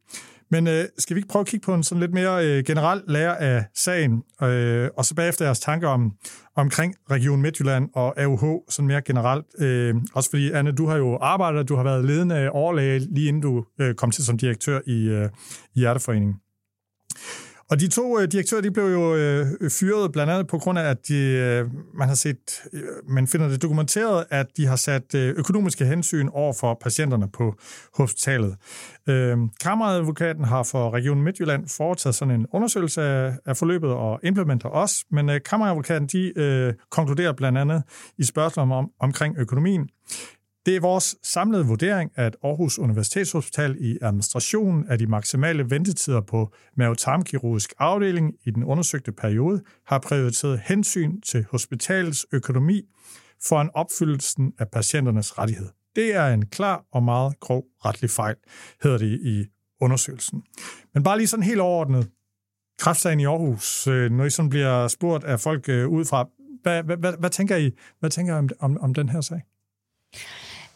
[0.52, 3.02] Men øh, skal vi ikke prøve at kigge på en sådan lidt mere øh, generel
[3.08, 6.12] lære af sagen, øh, og så bagefter jeres tanker om,
[6.56, 9.46] omkring Region Midtjylland og AUH, sådan mere generelt.
[9.58, 13.42] Øh, også fordi, Anne, du har jo arbejdet, du har været ledende overlæge, lige inden
[13.42, 15.28] du øh, kom til som direktør i, øh,
[15.74, 16.34] i Hjerteforeningen.
[17.72, 20.90] Og de to øh, direktører, de blev jo øh, fyret blandt andet på grund af,
[20.90, 25.14] at de, øh, man har set, øh, man finder det dokumenteret, at de har sat
[25.14, 27.54] øh, økonomiske hensyn over for patienterne på
[27.94, 28.56] hospitalet.
[29.08, 34.68] Øh, Kammeradvokaten har for Region Midtjylland foretaget sådan en undersøgelse af, af forløbet og implementer
[34.68, 37.82] også, men øh, Kammeradvokaten de øh, konkluderer blandt andet
[38.18, 39.88] i spørgsmål om, omkring økonomien,
[40.66, 46.52] det er vores samlede vurdering, at Aarhus Universitetshospital i administrationen af de maksimale ventetider på
[46.76, 52.82] mavetarmkirurgisk afdeling i den undersøgte periode har prioriteret hensyn til hospitalets økonomi
[53.44, 55.68] for en opfyldelsen af patienternes rettighed.
[55.96, 58.36] Det er en klar og meget grov retlig fejl,
[58.82, 59.44] hedder det i
[59.80, 60.42] undersøgelsen.
[60.94, 62.10] Men bare lige sådan helt overordnet,
[62.78, 66.28] kræftsagen i Aarhus, øh, når I sådan bliver spurgt af folk øh, udefra,
[66.62, 67.70] hvad, hvad, hvad, hvad tænker I,
[68.00, 69.40] hvad tænker I om, om, om den her sag?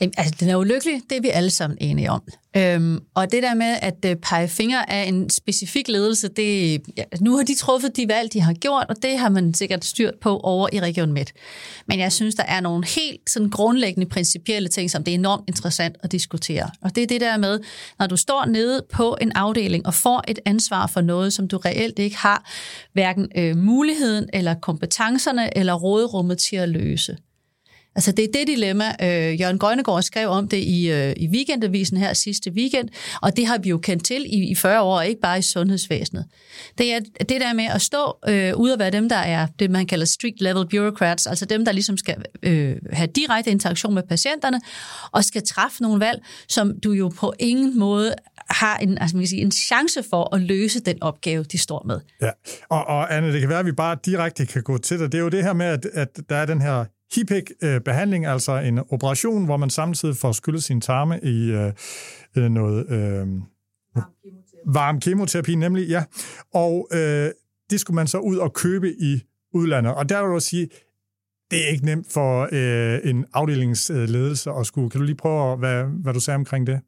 [0.00, 2.22] Altså, den er ulykkelig, det er vi alle sammen enige om.
[2.56, 7.02] Øhm, og det der med at øh, pege fingre af en specifik ledelse, det, ja,
[7.12, 9.84] altså, nu har de truffet de valg, de har gjort, og det har man sikkert
[9.84, 11.32] styrt på over i Region Midt.
[11.88, 15.44] Men jeg synes, der er nogle helt sådan grundlæggende principielle ting, som det er enormt
[15.48, 16.70] interessant at diskutere.
[16.82, 17.60] Og det er det der med,
[17.98, 21.56] når du står nede på en afdeling og får et ansvar for noget, som du
[21.56, 22.50] reelt ikke har
[22.92, 27.16] hverken øh, muligheden eller kompetencerne eller råderummet til at løse
[27.96, 28.84] Altså det er det dilemma.
[29.02, 32.88] Øh, Jørgen Grønnegård skrev om det i, øh, i weekendavisen her sidste weekend,
[33.22, 36.24] og det har vi jo kendt til i, i 40 år, ikke bare i sundhedsvæsenet.
[36.78, 39.70] Det er det der med at stå øh, ud og være dem, der er det,
[39.70, 44.02] man kalder street level bureaucrats, altså dem, der ligesom skal øh, have direkte interaktion med
[44.02, 44.60] patienterne,
[45.12, 48.14] og skal træffe nogle valg, som du jo på ingen måde
[48.50, 51.82] har en, altså man kan sige, en chance for at løse den opgave, de står
[51.86, 52.00] med.
[52.22, 52.30] Ja,
[52.68, 55.12] og, og Anne, det kan være, at vi bare direkte kan gå til det.
[55.12, 58.78] Det er jo det her med, at, at der er den her HIPEC-behandling, altså en
[58.78, 61.72] operation, hvor man samtidig får skyllet sin tarme i øh,
[62.36, 63.26] øh noget øh,
[64.66, 66.04] varm kemoterapi, nemlig, ja.
[66.54, 67.30] Og øh,
[67.70, 69.22] det skulle man så ud og købe i
[69.54, 69.94] udlandet.
[69.94, 70.68] Og der vil jeg sige,
[71.50, 74.90] det er ikke nemt for øh, en afdelingsledelse at skulle.
[74.90, 76.80] Kan du lige prøve, hvad, hvad du sagde omkring det?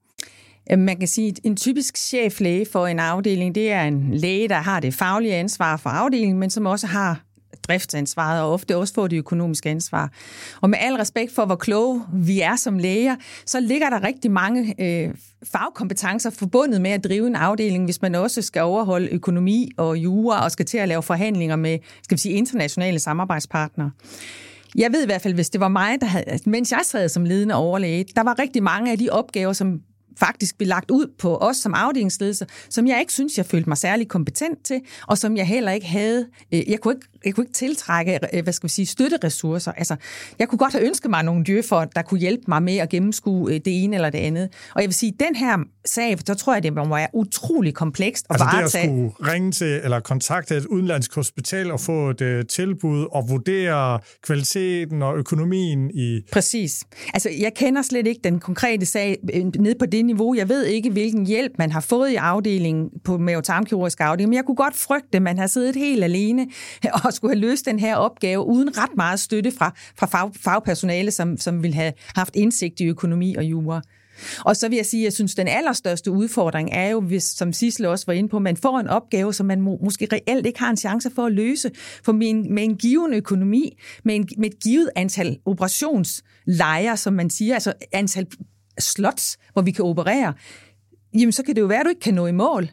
[0.77, 4.55] Man kan sige, at en typisk cheflæge for en afdeling, det er en læge, der
[4.55, 7.25] har det faglige ansvar for afdelingen, men som også har
[7.69, 10.13] driftsansvaret, og ofte også få det økonomiske ansvar.
[10.61, 13.17] Og med al respekt for, hvor kloge vi er som læger,
[13.47, 18.15] så ligger der rigtig mange øh, fagkompetencer forbundet med at drive en afdeling, hvis man
[18.15, 22.21] også skal overholde økonomi og jura, og skal til at lave forhandlinger med skal vi
[22.21, 23.91] sige, internationale samarbejdspartnere.
[24.77, 27.25] Jeg ved i hvert fald, hvis det var mig, der havde, mens jeg sad som
[27.25, 29.81] ledende overlæge, der var rigtig mange af de opgaver, som
[30.19, 33.79] faktisk blev lagt ud på os som afdelingsledelse, som jeg ikke synes, jeg følte mig
[33.79, 36.27] særlig kompetent til, og som jeg heller ikke havde.
[36.55, 39.73] Øh, jeg kunne ikke, jeg kunne ikke tiltrække, øh, hvad skal vi sige, støtteressourcer.
[39.73, 39.97] Altså,
[40.39, 43.53] jeg kunne godt have ønsket mig nogle djøffer, der kunne hjælpe mig med at gennemskue
[43.53, 44.49] øh, det ene eller det andet.
[44.75, 48.27] Og jeg vil sige, den her sag, der tror jeg, det må være utrolig komplekst
[48.31, 48.89] at altså varetage.
[48.89, 53.29] det at skulle ringe til eller kontakte et udenlandsk hospital og få et tilbud og
[53.29, 56.21] vurdere kvaliteten og økonomien i...
[56.33, 56.85] Præcis.
[57.15, 59.17] Altså, jeg kender slet ikke den konkrete sag
[59.59, 60.35] ned på det niveau.
[60.35, 64.45] Jeg ved ikke, hvilken hjælp man har fået i afdelingen på mavetarmkirurgisk afdeling, men jeg
[64.45, 66.47] kunne godt frygte, at man har siddet helt alene
[67.05, 71.11] og skulle have løst den her opgave uden ret meget støtte fra, fra fag, fagpersonale,
[71.11, 73.83] som, som ville have haft indsigt i økonomi og jura.
[74.45, 77.25] Og så vil jeg sige, at jeg synes, at den allerstørste udfordring er jo, hvis,
[77.25, 80.09] som Sisle også var inde på, at man får en opgave, som man må, måske
[80.13, 81.71] reelt ikke har en chance for at løse.
[82.05, 87.13] For med en, med en given økonomi, med, en, med et givet antal operationslejre, som
[87.13, 88.27] man siger, altså antal
[88.79, 90.35] slots, hvor vi kan operere,
[91.15, 92.71] jamen så kan det jo være, at du ikke kan nå i mål.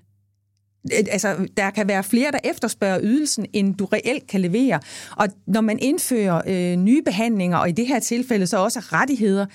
[0.93, 4.79] Øh, altså, der kan være flere, der efterspørger ydelsen, end du reelt kan levere.
[5.17, 9.45] Og når man indfører øh, nye behandlinger, og i det her tilfælde så også rettigheder,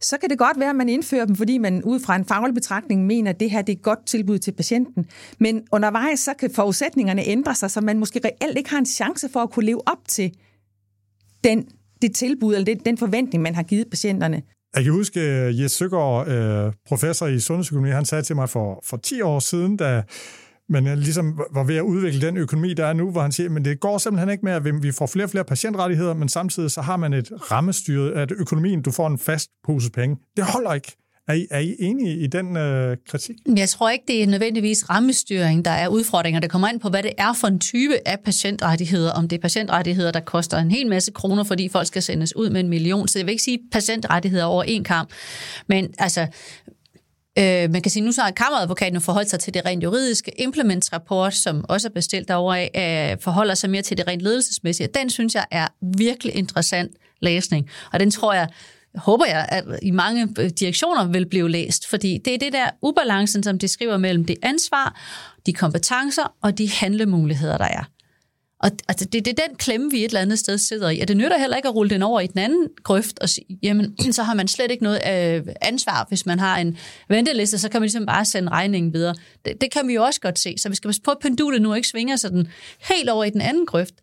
[0.00, 2.54] så kan det godt være, at man indfører dem, fordi man ud fra en faglig
[2.54, 5.06] betragtning mener, at det her det er et godt tilbud til patienten.
[5.38, 9.28] Men undervejs så kan forudsætningerne ændre sig, så man måske reelt ikke har en chance
[9.28, 10.32] for at kunne leve op til
[11.44, 11.68] den,
[12.02, 14.42] det tilbud, eller den forventning, man har givet patienterne.
[14.74, 18.80] Jeg kan huske, at Jes Søgaard, øh, professor i sundhedsøkonomi, han sagde til mig for,
[18.84, 20.02] for 10 år siden, da
[20.68, 23.50] man øh, ligesom var ved at udvikle den økonomi, der er nu, hvor han siger,
[23.50, 26.70] men det går simpelthen ikke med, at vi får flere og flere patientrettigheder, men samtidig
[26.70, 30.16] så har man et rammestyret, at økonomien, du får en fast pose penge.
[30.36, 30.96] Det holder ikke.
[31.28, 33.36] Er I, er I enige i den øh, kritik?
[33.56, 36.40] Jeg tror ikke, det er nødvendigvis rammestyring, der er udfordringer.
[36.40, 39.12] Det kommer ind på, hvad det er for en type af patientrettigheder.
[39.12, 42.50] Om det er patientrettigheder, der koster en hel masse kroner, fordi folk skal sendes ud
[42.50, 43.08] med en million.
[43.08, 45.10] Så jeg vil ikke sige patientrettigheder over en kamp.
[45.66, 46.26] Men altså,
[47.38, 50.40] Øh, man kan sige, nu så har kammeradvokaten forholdt sig til det rent juridiske.
[50.40, 54.88] Implementsrapport, som også er bestilt derovre af, øh, forholder sig mere til det rent ledelsesmæssige.
[54.94, 55.66] Den synes jeg er
[55.98, 57.68] virkelig interessant læsning.
[57.92, 58.48] Og den tror jeg
[58.94, 62.70] håber jeg, at i mange øh, direktioner vil blive læst, fordi det er det der
[62.82, 65.00] ubalancen, som de skriver mellem det ansvar,
[65.46, 67.84] de kompetencer og de handlemuligheder, der er.
[68.64, 71.00] Og altså, det, det er den klemme, vi et eller andet sted sidder i.
[71.00, 73.58] Og det nytter heller ikke at rulle den over i den anden grøft og sige,
[73.62, 76.06] jamen, så har man slet ikke noget øh, ansvar.
[76.08, 76.78] Hvis man har en
[77.08, 79.14] venteliste, så kan man ligesom bare sende regningen videre.
[79.44, 80.54] Det, det kan vi jo også godt se.
[80.58, 82.48] Så vi skal passe på, at pendulet nu ikke svinger sådan den
[82.90, 83.94] helt over i den anden grøft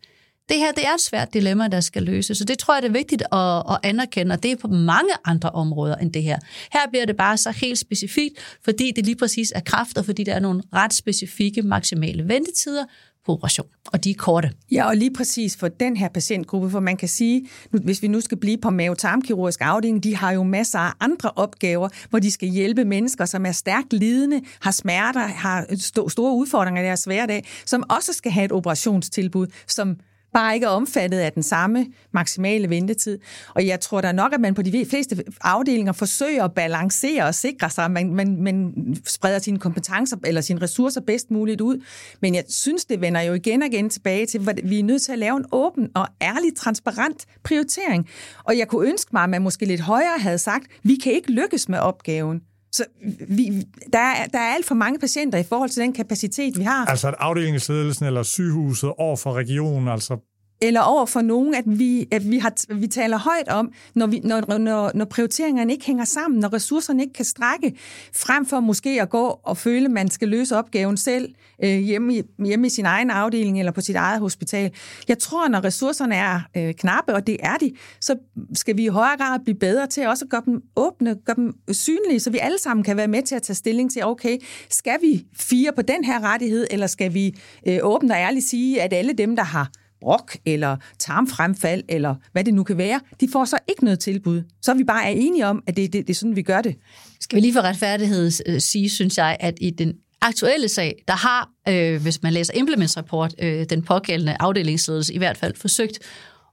[0.48, 2.88] det her det er et svært dilemma, der skal løses, så det tror jeg det
[2.88, 6.38] er vigtigt at, at anerkende, og det er på mange andre områder end det her.
[6.72, 10.24] Her bliver det bare så helt specifikt, fordi det lige præcis er kraft, og fordi
[10.24, 12.84] der er nogle ret specifikke maksimale ventetider
[13.26, 14.50] på operation, og de er korte.
[14.72, 18.08] Ja, og lige præcis for den her patientgruppe, for man kan sige, nu, hvis vi
[18.08, 22.30] nu skal blive på mavetarmkirurgisk afdeling, de har jo masser af andre opgaver, hvor de
[22.30, 27.04] skal hjælpe mennesker, som er stærkt lidende, har smerter, har st- store udfordringer i deres
[27.04, 29.96] hverdag, som også skal have et operationstilbud, som
[30.34, 33.18] bare ikke er omfattet af den samme maksimale ventetid.
[33.54, 37.34] Og jeg tror da nok, at man på de fleste afdelinger forsøger at balancere og
[37.34, 38.74] sikre sig, at man, man, man
[39.06, 41.84] spreder sine kompetencer eller sine ressourcer bedst muligt ud.
[42.20, 45.02] Men jeg synes, det vender jo igen og igen tilbage til, at vi er nødt
[45.02, 48.08] til at lave en åben og ærlig, transparent prioritering.
[48.44, 51.32] Og jeg kunne ønske mig, at man måske lidt højere havde sagt, vi kan ikke
[51.32, 52.42] lykkes med opgaven.
[52.72, 52.84] Så
[53.28, 56.62] vi, der, er, der er alt for mange patienter i forhold til den kapacitet, vi
[56.62, 56.86] har.
[56.86, 60.16] Altså at afdelingsledelsen eller sygehuset over for regionen, altså
[60.62, 64.20] eller over for nogen, at vi, at vi, har, vi taler højt om, når, vi,
[64.24, 67.76] når, når, når prioriteringerne ikke hænger sammen, når ressourcerne ikke kan strække,
[68.16, 72.16] frem for måske at gå og føle, at man skal løse opgaven selv øh, hjemme,
[72.16, 74.70] i, hjemme i sin egen afdeling eller på sit eget hospital.
[75.08, 78.16] Jeg tror, når ressourcerne er øh, knappe, og det er de, så
[78.54, 81.54] skal vi i højere grad blive bedre til også at gøre dem åbne, gøre dem
[81.72, 84.38] synlige, så vi alle sammen kan være med til at tage stilling til, okay,
[84.70, 87.34] skal vi fire på den her rettighed, eller skal vi
[87.68, 89.70] øh, åbent og ærligt sige, at alle dem, der har
[90.02, 94.42] brok eller tarmfremfald eller hvad det nu kan være, de får så ikke noget tilbud.
[94.62, 96.60] Så er vi bare er enige om, at det, det, det er sådan, vi gør
[96.60, 96.76] det.
[97.20, 101.14] Skal vi lige for retfærdighed øh, sige, synes jeg, at i den aktuelle sag, der
[101.14, 105.98] har, øh, hvis man læser implementsrapport, øh, den pågældende afdelingsledelse i hvert fald forsøgt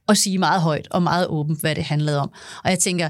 [0.08, 2.32] at sige meget højt og meget åbent, hvad det handlede om.
[2.64, 3.10] Og jeg tænker,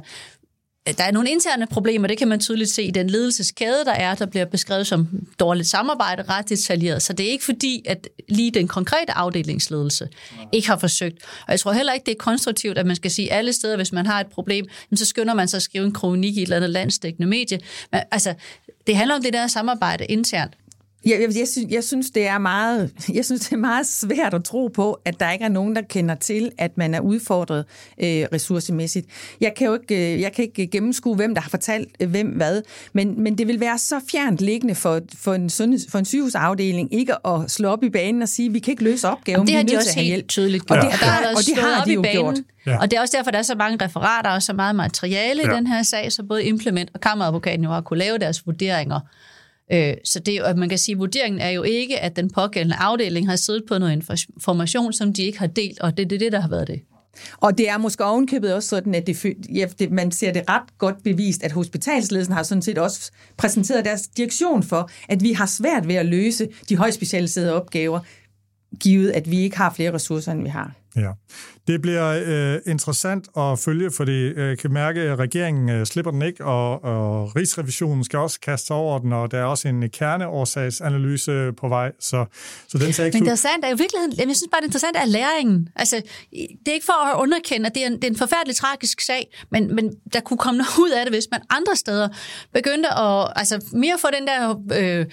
[0.98, 4.16] der er nogle interne problemer, det kan man tydeligt se i den ledelseskæde, der er,
[4.16, 5.08] der bliver beskrevet som
[5.40, 7.02] dårligt samarbejde, ret detaljeret.
[7.02, 10.10] Så det er ikke fordi, at lige den konkrete afdelingsledelse
[10.52, 11.18] ikke har forsøgt.
[11.48, 13.92] Og jeg tror heller ikke, det er konstruktivt, at man skal sige alle steder, hvis
[13.92, 16.56] man har et problem, så skynder man sig at skrive en kronik i et eller
[16.56, 17.60] andet landsdækkende medie.
[17.92, 18.34] Men, altså,
[18.88, 20.54] det handler om det der samarbejde internt.
[21.06, 24.34] Jeg, jeg, jeg, synes, jeg, synes, det er meget, jeg synes, det er meget svært
[24.34, 27.66] at tro på, at der ikke er nogen, der kender til, at man er udfordret
[27.98, 29.08] øh, ressourcemæssigt.
[29.42, 32.28] Jeg kan jo ikke, øh, jeg kan ikke gennemskue, hvem der har fortalt øh, hvem
[32.28, 32.62] hvad,
[32.94, 36.94] men, men det vil være så fjernt liggende for, for, en, sundheds, for en sygehusafdeling
[36.94, 39.48] ikke at slå op i banen og sige, at vi kan ikke løse opgaven.
[39.48, 40.80] Det har de også helt tydeligt gjort.
[40.80, 41.30] Og det, ja.
[41.30, 42.36] og det har de jo gjort.
[42.66, 42.78] Ja.
[42.80, 45.52] Og det er også derfor, der er så mange referater og så meget materiale ja.
[45.52, 49.00] i den her sag, så både Implement og Kammeradvokaten jo har kunne lave deres vurderinger
[49.72, 52.76] Øh, så det, at man kan sige, at vurderingen er jo ikke, at den pågældende
[52.76, 56.20] afdeling har siddet på noget information, som de ikke har delt, og det er det,
[56.20, 56.82] det, der har været det.
[57.38, 60.78] Og det er måske ovenkøbet også sådan, at det, ja, det, man ser det ret
[60.78, 65.46] godt bevist, at hospitalsledelsen har sådan set også præsenteret deres direktion for, at vi har
[65.46, 68.00] svært ved at løse de højt specialiserede opgaver,
[68.80, 70.79] givet at vi ikke har flere ressourcer, end vi har.
[70.96, 71.12] Ja.
[71.68, 76.12] Det bliver øh, interessant at følge, fordi jeg øh, kan mærke, at regeringen øh, slipper
[76.12, 79.90] den ikke, og, og Rigsrevisionen skal også kaste over den, og der er også en
[79.90, 82.26] kerneårsagsanalyse på vej, så,
[82.68, 85.06] så den ser ikke Men interessant er jo virkeligheden, jeg synes bare, det interessante er
[85.06, 85.70] læringen.
[85.76, 88.56] Altså, det er ikke for at underkende, at det er en, det er en forfærdelig
[88.56, 92.10] tragisk sag, men, men der kunne komme noget ud af det, hvis man andre steder
[92.54, 94.56] begyndte at altså, mere få den der...
[94.74, 95.06] Øh,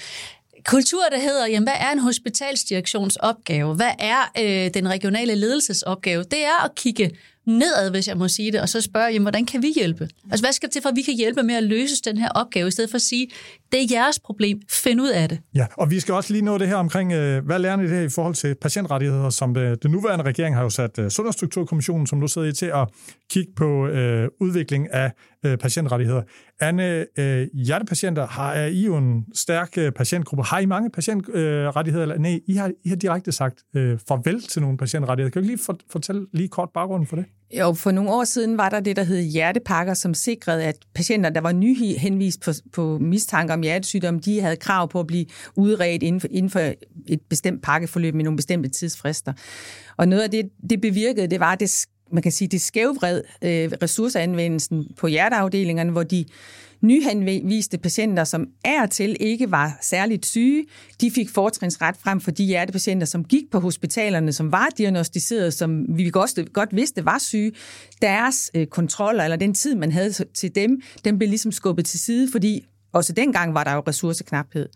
[0.66, 3.74] kultur, der hedder, jamen, hvad er en hospitalsdirektions opgave?
[3.74, 6.22] Hvad er øh, den regionale ledelsesopgave?
[6.22, 7.10] Det er at kigge
[7.46, 10.08] nedad, hvis jeg må sige det, og så spørge, jamen, hvordan kan vi hjælpe?
[10.30, 12.68] Altså, hvad skal til for, at vi kan hjælpe med at løse den her opgave,
[12.68, 13.28] i stedet for at sige,
[13.72, 15.38] det er jeres problem, find ud af det.
[15.54, 17.90] Ja, og vi skal også lige nå det her omkring, øh, hvad lærer I det
[17.90, 22.06] her i forhold til patientrettigheder, som det, den nuværende regering har jo sat øh, Sundhedsstrukturkommissionen,
[22.06, 22.88] som nu sidder i, til at
[23.30, 25.12] kigge på øh, udvikling af
[25.44, 26.22] øh, patientrettigheder.
[26.60, 30.44] Anne, øh, hjertepatienter, har er I jo en stærk øh, patientgruppe.
[30.44, 32.02] Har I mange patientrettigheder?
[32.02, 35.32] Eller, nej, I har, I har direkte sagt øh, farvel til nogle patientrettigheder.
[35.32, 35.58] Kan du lige
[35.90, 37.24] fortælle lige kort baggrunden for det?
[37.58, 41.30] Jo, for nogle år siden var der det, der hed hjertepakker, som sikrede, at patienter,
[41.30, 46.02] der var nyhenvist på, på mistanke om hjertesygdom, de havde krav på at blive udredt
[46.02, 46.60] inden for, inden for
[47.06, 49.32] et bestemt pakkeforløb med nogle bestemte tidsfrister.
[49.96, 53.22] Og noget af det, det bevirkede, det var, at det, man kan sige, det skævvred
[53.42, 56.24] øh, ressourceanvendelsen på hjerteafdelingerne, hvor de
[56.80, 60.66] nyhenviste patienter, som er til ikke var særligt syge,
[61.00, 65.96] de fik fortrinsret frem for de hjertepatienter, som gik på hospitalerne, som var diagnostiseret, som
[65.96, 67.52] vi godt, godt vidste var syge.
[68.02, 72.00] Deres øh, kontroller, eller den tid, man havde til dem, den blev ligesom skubbet til
[72.00, 74.68] side, fordi også dengang var der jo ressourceknaphed.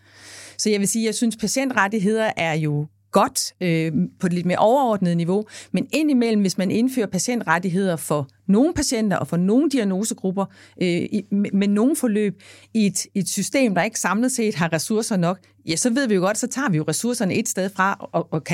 [0.59, 4.59] Så jeg vil sige, jeg synes, patientrettigheder er jo godt øh, på et lidt mere
[4.59, 10.45] overordnet niveau, men indimellem, hvis man indfører patientrettigheder for nogle patienter og for nogle diagnosegrupper
[10.83, 12.43] øh, med nogle forløb
[12.75, 16.15] i et, et system, der ikke samlet set har ressourcer nok, ja, så ved vi
[16.15, 18.45] jo godt, så tager vi jo ressourcerne et sted fra og, og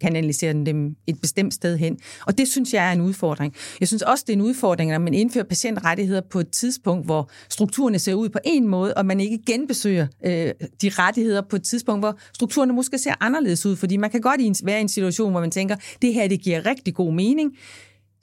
[0.00, 1.98] kanaliserer dem et bestemt sted hen.
[2.26, 3.54] Og det synes jeg er en udfordring.
[3.80, 7.30] Jeg synes også, det er en udfordring, når man indfører patientrettigheder på et tidspunkt, hvor
[7.48, 11.62] strukturerne ser ud på en måde, og man ikke genbesøger øh, de rettigheder på et
[11.62, 15.30] tidspunkt, hvor strukturerne måske ser anderledes ud, fordi man kan godt være i en situation,
[15.30, 17.52] hvor man tænker, det her det giver rigtig god mening,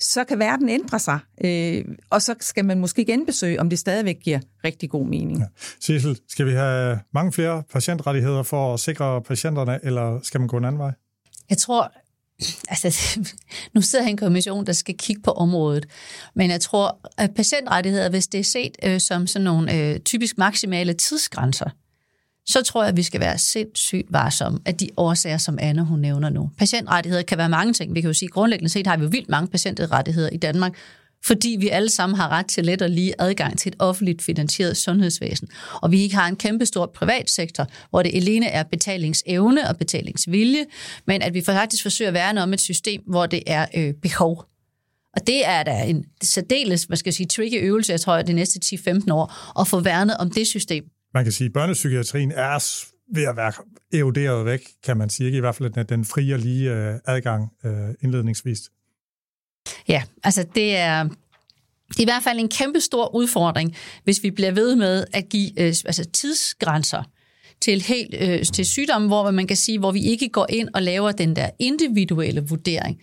[0.02, 4.20] så kan verden ændre sig, øh, og så skal man måske genbesøge, om det stadigvæk
[4.20, 5.40] giver rigtig god mening.
[5.40, 5.46] Ja.
[5.80, 10.58] Sissel, skal vi have mange flere patientrettigheder for at sikre patienterne, eller skal man gå
[10.58, 10.92] en anden vej?
[11.50, 11.92] Jeg tror,
[12.72, 13.20] altså,
[13.76, 15.86] nu sidder en kommission, der skal kigge på området,
[16.36, 20.38] men jeg tror, at patientrettigheder, hvis det er set øh, som sådan nogle øh, typisk
[20.38, 21.70] maksimale tidsgrænser,
[22.52, 26.00] så tror jeg, at vi skal være sindssygt varsomme af de årsager, som Anne hun
[26.00, 26.50] nævner nu.
[26.58, 27.96] Patientrettigheder kan være mange ting.
[27.96, 30.78] Vi kan jo sige, at grundlæggende set har vi jo vildt mange patientrettigheder i Danmark,
[31.26, 34.78] fordi vi alle sammen har ret til let og lige adgang til et offentligt finansieret
[34.78, 35.48] sundhedsvæsen.
[35.74, 40.66] Og vi ikke har en kæmpestor privatsektor, hvor det alene er betalingsevne og betalingsvilje,
[41.08, 44.46] men at vi faktisk forsøger at værne om et system, hvor det er øh, behov.
[45.14, 48.34] Og det er da en særdeles, hvad skal jeg sige, tricky øvelse, jeg tror, de
[48.34, 50.84] næste 10-15 år, at få værnet om det system.
[51.14, 53.54] Man kan sige, at børnepsykiatrien er ved at være
[53.94, 55.26] eroderet væk, kan man sige.
[55.26, 55.38] Ikke?
[55.38, 58.60] I hvert fald den frie og lige øh, adgang øh, indledningsvis.
[59.88, 61.04] Ja, altså det er,
[61.90, 65.30] det er i hvert fald en kæmpe stor udfordring, hvis vi bliver ved med at
[65.30, 67.04] give øh, altså tidsgrænser
[67.62, 70.82] til, helt, øh, til sygdomme, hvor man kan sige, hvor vi ikke går ind og
[70.82, 73.02] laver den der individuelle vurdering.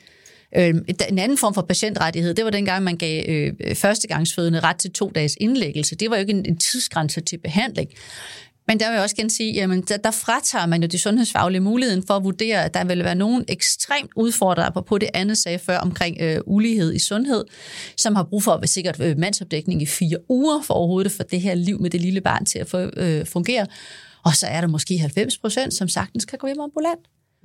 [0.57, 0.75] Øh,
[1.09, 5.13] en anden form for patientrettighed, det var dengang, man gav øh, førstegangsfødende ret til to
[5.15, 5.97] dages indlæggelse.
[5.97, 7.91] Det var jo ikke en, en tidsgrænse til behandling.
[8.69, 11.61] Men der vil jeg også gerne sige, jamen der, der fratager man jo de sundhedsfaglige
[11.61, 15.61] muligheden for at vurdere, at der vil være nogen ekstremt udfordrere på det andet sag
[15.61, 17.45] før omkring øh, ulighed i sundhed,
[17.97, 21.23] som har brug for at være sikkert øh, mandsopdækning i fire uger for overhovedet for
[21.23, 23.67] det her liv med det lille barn til at få, øh, fungere.
[24.25, 27.01] Og så er der måske 90 procent, som sagtens kan gå hjem ambulant.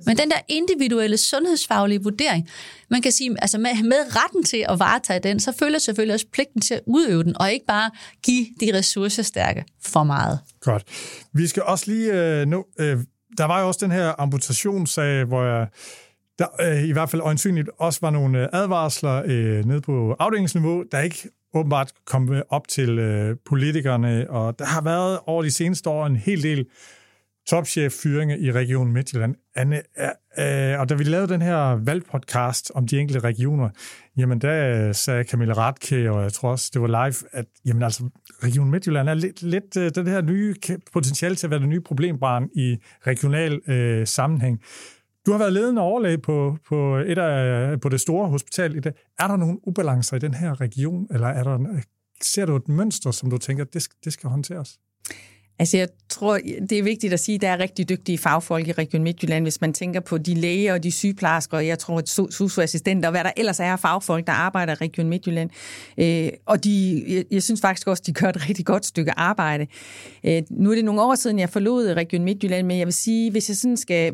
[0.06, 2.48] Men den der individuelle sundhedsfaglige vurdering,
[2.90, 6.26] man kan sige, altså med, med retten til at varetage den, så følger selvfølgelig også
[6.32, 7.90] pligten til at udøve den, og ikke bare
[8.22, 10.38] give de ressourcestærke for meget.
[10.60, 10.84] Godt.
[11.32, 12.98] Vi skal også lige øh, nå, øh,
[13.38, 15.66] der var jo også den her amputationssag, hvor jeg
[16.38, 20.84] der øh, i hvert fald øjensynligt også var nogle øh, advarsler øh, nede på afdelingsniveau,
[20.92, 25.90] der ikke åbenbart kom op til øh, politikerne, og der har været over de seneste
[25.90, 26.66] år en hel del
[27.46, 29.34] topchef-fyringer i Region Midtjylland.
[29.54, 29.76] Anne,
[30.38, 33.68] øh, og da vi lavede den her valgpodcast om de enkelte regioner,
[34.16, 37.82] jamen der øh, sagde Camilla Ratke, og jeg tror også, det var live, at jamen
[37.82, 38.08] altså,
[38.42, 40.54] Region Midtjylland er lidt, lidt øh, den her nye
[40.92, 42.76] potentiale til at være det nye problembarn i
[43.06, 44.60] regional øh, sammenhæng.
[45.26, 48.92] Du har været ledende overlæge på, på, et af, på det store hospital i dag.
[49.18, 51.58] Er der nogle ubalancer i den her region, eller er der,
[52.22, 54.78] ser du et mønster, som du tænker, det, det skal håndteres?
[55.58, 56.38] Altså jeg tror,
[56.70, 59.60] det er vigtigt at sige, at der er rigtig dygtige fagfolk i Region Midtjylland, hvis
[59.60, 63.24] man tænker på de læger og de sygeplejersker, og jeg tror, at socioassistenter og hvad
[63.24, 65.50] der ellers er fagfolk, der arbejder i Region Midtjylland.
[65.98, 69.66] Øh, og de, jeg, jeg synes faktisk også, de gør et rigtig godt stykke arbejde.
[70.24, 73.30] Øh, nu er det nogle år siden, jeg forlod Region Midtjylland, men jeg vil sige,
[73.30, 74.12] hvis jeg sådan skal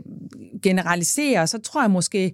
[0.63, 2.33] generalisere, så tror jeg måske,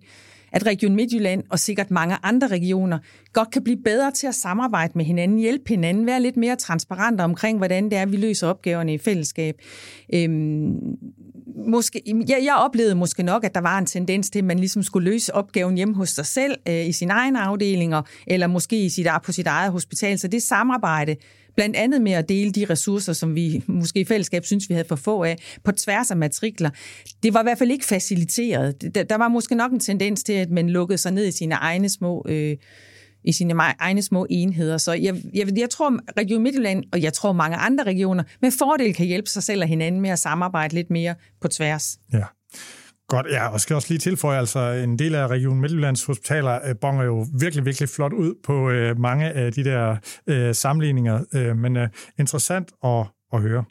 [0.57, 2.99] at Region Midtjylland og sikkert mange andre regioner
[3.33, 7.23] godt kan blive bedre til at samarbejde med hinanden, hjælpe hinanden, være lidt mere transparente
[7.23, 9.55] omkring, hvordan det er, vi løser opgaverne i fællesskab.
[10.15, 10.77] Øhm,
[11.69, 14.83] måske, jeg, jeg oplevede måske nok, at der var en tendens til, at man ligesom
[14.83, 18.89] skulle løse opgaven hjemme hos sig selv, øh, i sin egen afdelinger, eller måske i
[18.89, 20.19] sit, på sit eget hospital.
[20.19, 21.17] Så det samarbejde,
[21.57, 24.89] blandt andet med at dele de ressourcer, som vi måske i fællesskab synes, vi havde
[24.89, 26.71] for få af, på tværs af matrikler.
[27.23, 28.95] Det var i hvert fald ikke faciliteret.
[28.95, 31.89] Der, var måske nok en tendens til, at man lukkede sig ned i sine egne
[31.89, 32.27] små...
[32.29, 32.57] Øh,
[33.25, 34.79] i sine egne små enheder.
[34.79, 38.95] Så jeg, jeg, jeg tror, Region Midtjylland, og jeg tror mange andre regioner, med fordel
[38.95, 41.99] kan hjælpe sig selv og hinanden med at samarbejde lidt mere på tværs.
[42.13, 42.23] Ja.
[43.09, 46.75] Godt, ja, og skal også lige tilføje, altså en del af Region Midtjyllands hospitaler øh,
[46.81, 51.57] bonger jo virkelig, virkelig flot ud på øh, mange af de der øh, sammenligninger, øh,
[51.57, 51.89] men øh,
[52.19, 53.65] interessant at, at høre.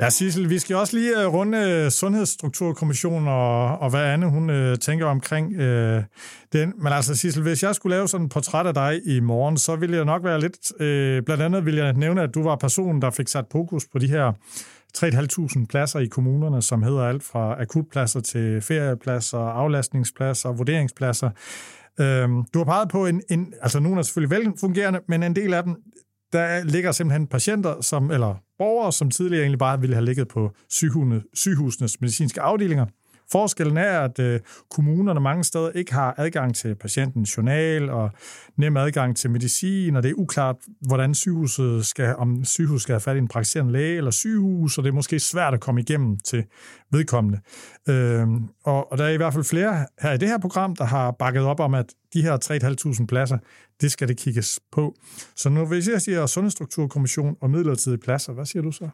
[0.00, 4.50] Ja, Sissel, vi skal også lige øh, runde øh, Sundhedsstrukturkommissionen og, og hvad Anne hun
[4.50, 6.02] øh, tænker omkring øh,
[6.52, 6.72] den.
[6.78, 9.76] Men altså, Sissel, hvis jeg skulle lave sådan et portræt af dig i morgen, så
[9.76, 10.80] ville jeg nok være lidt...
[10.80, 13.98] Øh, blandt andet ville jeg nævne, at du var personen, der fik sat fokus på
[13.98, 14.32] de her
[14.96, 21.30] 3.500 pladser i kommunerne, som hedder alt fra akutpladser til feriepladser, aflastningspladser, vurderingspladser.
[22.00, 25.54] Øhm, du har peget på en, en, altså nogle er selvfølgelig velfungerende, men en del
[25.54, 25.76] af dem,
[26.32, 30.50] der ligger simpelthen patienter, som, eller borgere, som tidligere egentlig bare ville have ligget på
[30.70, 32.86] sygehusene, sygehusenes medicinske afdelinger,
[33.32, 38.10] Forskellen er, at øh, kommunerne mange steder ikke har adgang til patientens journal og
[38.56, 43.00] nem adgang til medicin, og det er uklart, hvordan sygehuset skal, om sygehuset skal have
[43.00, 46.18] fat i en praktiserende læge eller sygehus, og det er måske svært at komme igennem
[46.18, 46.44] til
[46.92, 47.40] vedkommende.
[47.88, 48.26] Øh,
[48.64, 51.10] og, og der er i hvert fald flere her i det her program, der har
[51.10, 53.38] bakket op om, at de her 3.500 pladser,
[53.80, 54.94] det skal det kigges på.
[55.36, 58.88] Så nu hvis jeg siger Sundhedsstrukturkommission og midlertidige pladser, hvad siger du så?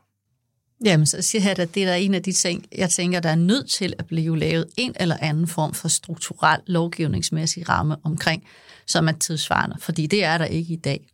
[0.85, 3.35] Jamen, så siger jeg, at det er en af de ting, jeg tænker, der er
[3.35, 8.45] nødt til at blive lavet en eller anden form for strukturel lovgivningsmæssig ramme omkring,
[8.87, 11.11] som er tidsvarende, fordi det er der ikke i dag.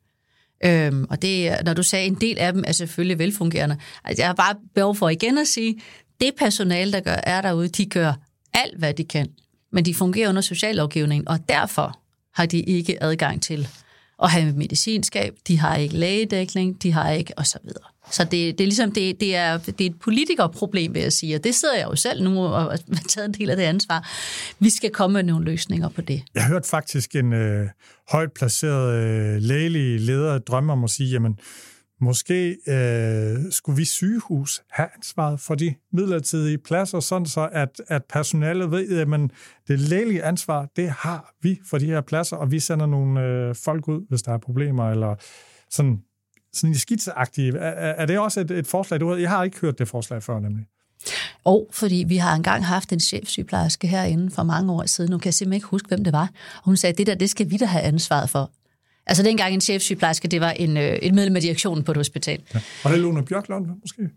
[0.64, 3.77] Øhm, og det, når du sagde, en del af dem er selvfølgelig velfungerende.
[4.05, 5.81] Altså, jeg har bare behov for igen at sige,
[6.21, 8.13] det personale, der gør, er derude, de gør
[8.54, 9.29] alt, hvad de kan,
[9.73, 12.00] men de fungerer under sociallovgivningen, og derfor
[12.35, 13.69] har de ikke adgang til
[14.23, 17.46] at have medicinskab, de har ikke lægedækning, de har ikke, og
[18.11, 21.37] så det, det er ligesom, det, det, er, det er et politikerproblem, vil jeg sige,
[21.37, 24.11] og det sidder jeg jo selv nu og har taget en del af det ansvar.
[24.58, 26.23] Vi skal komme med nogle løsninger på det.
[26.35, 27.69] Jeg hørte faktisk en øh,
[28.08, 31.38] højt placeret øh, lægelig leder drømme om at sige, jamen,
[32.02, 38.04] Måske øh, skulle vi sygehus have ansvaret for de midlertidige pladser, sådan så at, at
[38.04, 39.31] personalet ved, at man,
[39.69, 43.54] det lægelige ansvar, det har vi for de her pladser, og vi sender nogle øh,
[43.54, 45.15] folk ud, hvis der er problemer, eller
[45.71, 46.02] sådan,
[46.53, 47.59] sådan skitseagtige.
[47.59, 50.40] Er, er det også et, et forslag, du Jeg har ikke hørt det forslag før,
[50.40, 50.67] nemlig.
[51.44, 55.27] Og fordi vi har engang haft en chefsygeplejerske herinde for mange år siden, nu kan
[55.27, 56.31] jeg simpelthen ikke huske, hvem det var.
[56.65, 58.51] Hun sagde, det der, det skal vi da have ansvaret for.
[59.07, 62.42] Altså dengang en chefsygeplejerske, det var en, øh, et medlem af direktionen på et hospital.
[62.55, 62.61] Ja.
[62.85, 64.09] Var det Lone Bjørklund måske?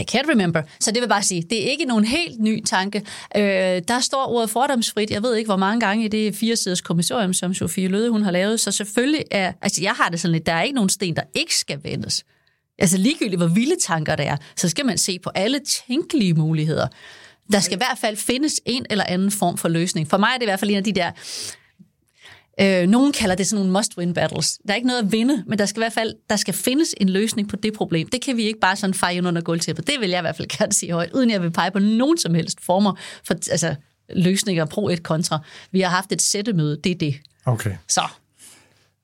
[0.00, 0.62] I can't remember.
[0.80, 3.02] Så det vil bare sige, det er ikke nogen helt ny tanke.
[3.36, 3.42] Øh,
[3.88, 5.10] der står ordet fordomsfrit.
[5.10, 8.22] Jeg ved ikke, hvor mange gange i det fire siders kommissorium, som Sofie Løde hun
[8.22, 8.60] har lavet.
[8.60, 11.22] Så selvfølgelig er, altså jeg har det sådan lidt, der er ikke nogen sten, der
[11.34, 12.24] ikke skal vendes.
[12.78, 16.88] Altså ligegyldigt, hvor vilde tanker der er, så skal man se på alle tænkelige muligheder.
[17.52, 20.10] Der skal i hvert fald findes en eller anden form for løsning.
[20.10, 21.10] For mig er det i hvert fald en af de der
[22.60, 24.58] Øh, nogen kalder det sådan nogle must-win battles.
[24.66, 26.94] Der er ikke noget at vinde, men der skal i hvert fald der skal findes
[27.00, 28.08] en løsning på det problem.
[28.08, 29.86] Det kan vi ikke bare sådan fejre under gulvtæppet.
[29.86, 32.18] Det vil jeg i hvert fald gerne sige højt, uden jeg vil pege på nogen
[32.18, 32.94] som helst former
[33.26, 33.74] for altså,
[34.10, 35.38] løsninger pro et kontra.
[35.70, 37.14] Vi har haft et sættemøde, det er det.
[37.44, 37.76] Okay.
[37.88, 38.02] Så.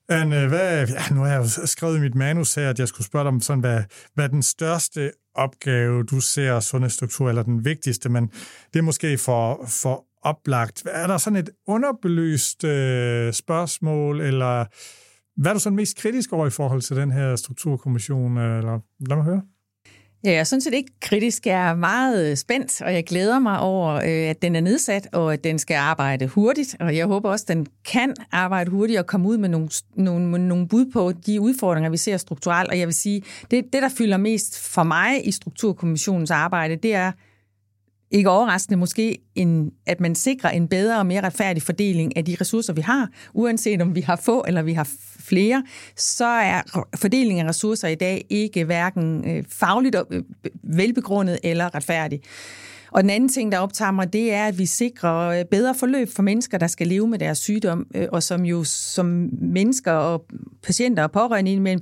[0.09, 3.23] Anne, hvad, ja, nu har jeg skrevet i mit manus her, at jeg skulle spørge
[3.23, 3.83] dig om, sådan, hvad,
[4.13, 8.27] hvad den største opgave, du ser sundhedsstruktur, eller den vigtigste, men
[8.73, 10.83] det er måske for, for oplagt.
[10.85, 14.65] Er der sådan et underbelyst øh, spørgsmål, eller
[15.41, 18.37] hvad er du sådan mest kritisk over i forhold til den her strukturkommission?
[18.37, 19.41] Øh, eller, lad mig høre.
[20.23, 21.45] Ja, jeg synes ikke kritisk.
[21.45, 25.07] Jeg er meget øh, spændt, og jeg glæder mig over, øh, at den er nedsat,
[25.13, 26.75] og at den skal arbejde hurtigt.
[26.79, 30.47] Og jeg håber også, at den kan arbejde hurtigt og komme ud med nogle, nogle,
[30.47, 32.69] nogle bud på de udfordringer, vi ser strukturelt.
[32.69, 36.93] Og jeg vil sige, det, det, der fylder mest for mig i Strukturkommissionens arbejde, det
[36.93, 37.11] er
[38.11, 42.37] ikke overraskende måske, en, at man sikrer en bedre og mere retfærdig fordeling af de
[42.41, 43.09] ressourcer, vi har.
[43.33, 44.87] Uanset om vi har få eller vi har
[45.19, 45.63] flere,
[45.95, 50.23] så er fordelingen af ressourcer i dag ikke hverken øh, fagligt øh,
[50.63, 52.21] velbegrundet eller retfærdig.
[52.91, 56.09] Og den anden ting, der optager mig, det er, at vi sikrer øh, bedre forløb
[56.15, 60.25] for mennesker, der skal leve med deres sygdom, og som jo som mennesker og
[60.63, 61.81] patienter og pårørende imellem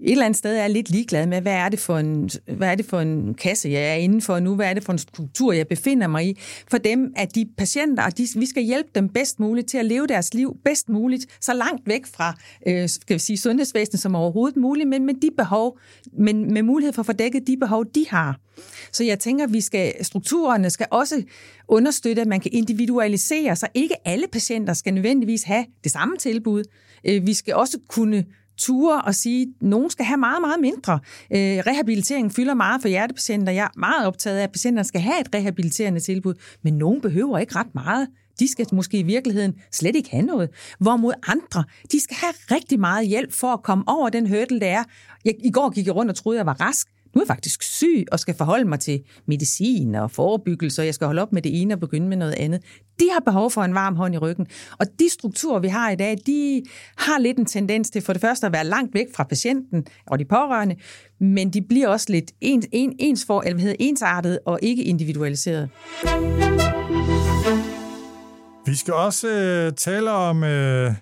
[0.00, 2.68] et eller andet sted er jeg lidt ligeglad med, hvad er, det for en, hvad
[2.68, 4.98] er det for en kasse, jeg er inden for nu, hvad er det for en
[4.98, 6.38] struktur, jeg befinder mig i.
[6.70, 9.84] For dem er de patienter, og de, vi skal hjælpe dem bedst muligt til at
[9.84, 12.34] leve deres liv bedst muligt, så langt væk fra
[12.66, 15.78] øh, skal vi sige, sundhedsvæsenet som overhovedet muligt, men med de behov,
[16.12, 18.40] men med mulighed for at få dækket de behov, de har.
[18.92, 21.22] Så jeg tænker, at vi skal, strukturerne skal også
[21.68, 26.64] understøtte, at man kan individualisere, så ikke alle patienter skal nødvendigvis have det samme tilbud.
[27.04, 28.24] Øh, vi skal også kunne
[28.58, 30.98] ture og sige, at nogen skal have meget, meget mindre.
[31.30, 33.52] Øh, rehabilitering fylder meget for hjertepatienter.
[33.52, 37.38] Jeg er meget optaget af, at patienterne skal have et rehabiliterende tilbud, men nogen behøver
[37.38, 38.08] ikke ret meget.
[38.38, 40.50] De skal måske i virkeligheden slet ikke have noget.
[40.78, 44.66] Hvorimod andre, de skal have rigtig meget hjælp for at komme over den hurdle, der
[44.66, 44.84] er.
[45.24, 46.88] Jeg, I går gik jeg rundt og troede, jeg var rask.
[47.14, 50.94] Nu er jeg faktisk syg og skal forholde mig til medicin og forebyggelse, og jeg
[50.94, 52.62] skal holde op med det ene og begynde med noget andet.
[53.00, 54.46] De har behov for en varm hånd i ryggen.
[54.78, 56.62] Og de strukturer, vi har i dag, de
[56.98, 60.18] har lidt en tendens til for det første at være langt væk fra patienten og
[60.18, 60.76] de pårørende,
[61.20, 64.82] men de bliver også lidt ens, en, ens for, eller hvad hedder, ensartet og ikke
[64.84, 65.70] individualiseret.
[68.66, 70.92] Vi skal også øh, tale om øh,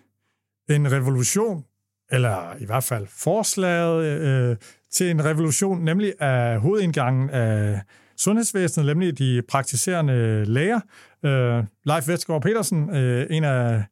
[0.70, 1.64] en revolution,
[2.10, 4.56] eller i hvert fald forslaget øh,
[4.92, 7.80] til en revolution, nemlig af hovedindgangen af
[8.16, 10.80] sundhedsvæsenet, nemlig de praktiserende læger.
[11.24, 13.84] Øh, Leif Vestgaard Petersen, øh, en af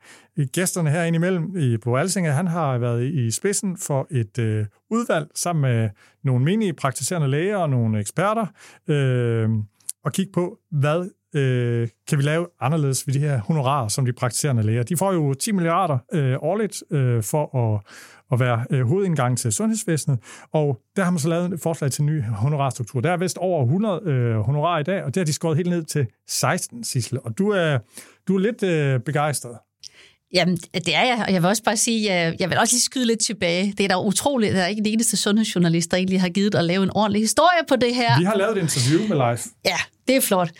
[0.52, 5.26] gæsterne her indimellem i, på Alsinge, han har været i spidsen for et øh, udvalg
[5.34, 5.90] sammen med
[6.24, 8.46] nogle menige praktiserende læger og nogle eksperter,
[8.88, 9.48] øh,
[10.04, 14.12] og kigge på, hvad øh, kan vi lave anderledes ved de her honorarer, som de
[14.12, 14.82] praktiserende læger.
[14.82, 17.80] De får jo 10 milliarder øh, årligt øh, for at,
[18.32, 20.18] at være øh, hovedindgang til sundhedsvæsenet,
[20.52, 23.00] og der har man så lavet et forslag til en ny honorarstruktur.
[23.00, 25.70] Der er vist over 100 øh, honorarer i dag, og det har de skåret helt
[25.70, 27.18] ned til 16, Sissel.
[27.24, 27.78] Og du er,
[28.28, 29.56] du er lidt øh, begejstret.
[30.34, 32.82] Jamen, det er jeg, og jeg vil også bare sige, jeg, jeg vil også lige
[32.82, 33.74] skyde lidt tilbage.
[33.78, 36.54] Det er da utroligt, at der er ikke den eneste sundhedsjournalist, der egentlig har givet
[36.54, 38.18] at lave en ordentlig historie på det her.
[38.18, 39.46] Vi har lavet et interview med Leif.
[39.64, 39.76] Ja,
[40.08, 40.50] det er flot.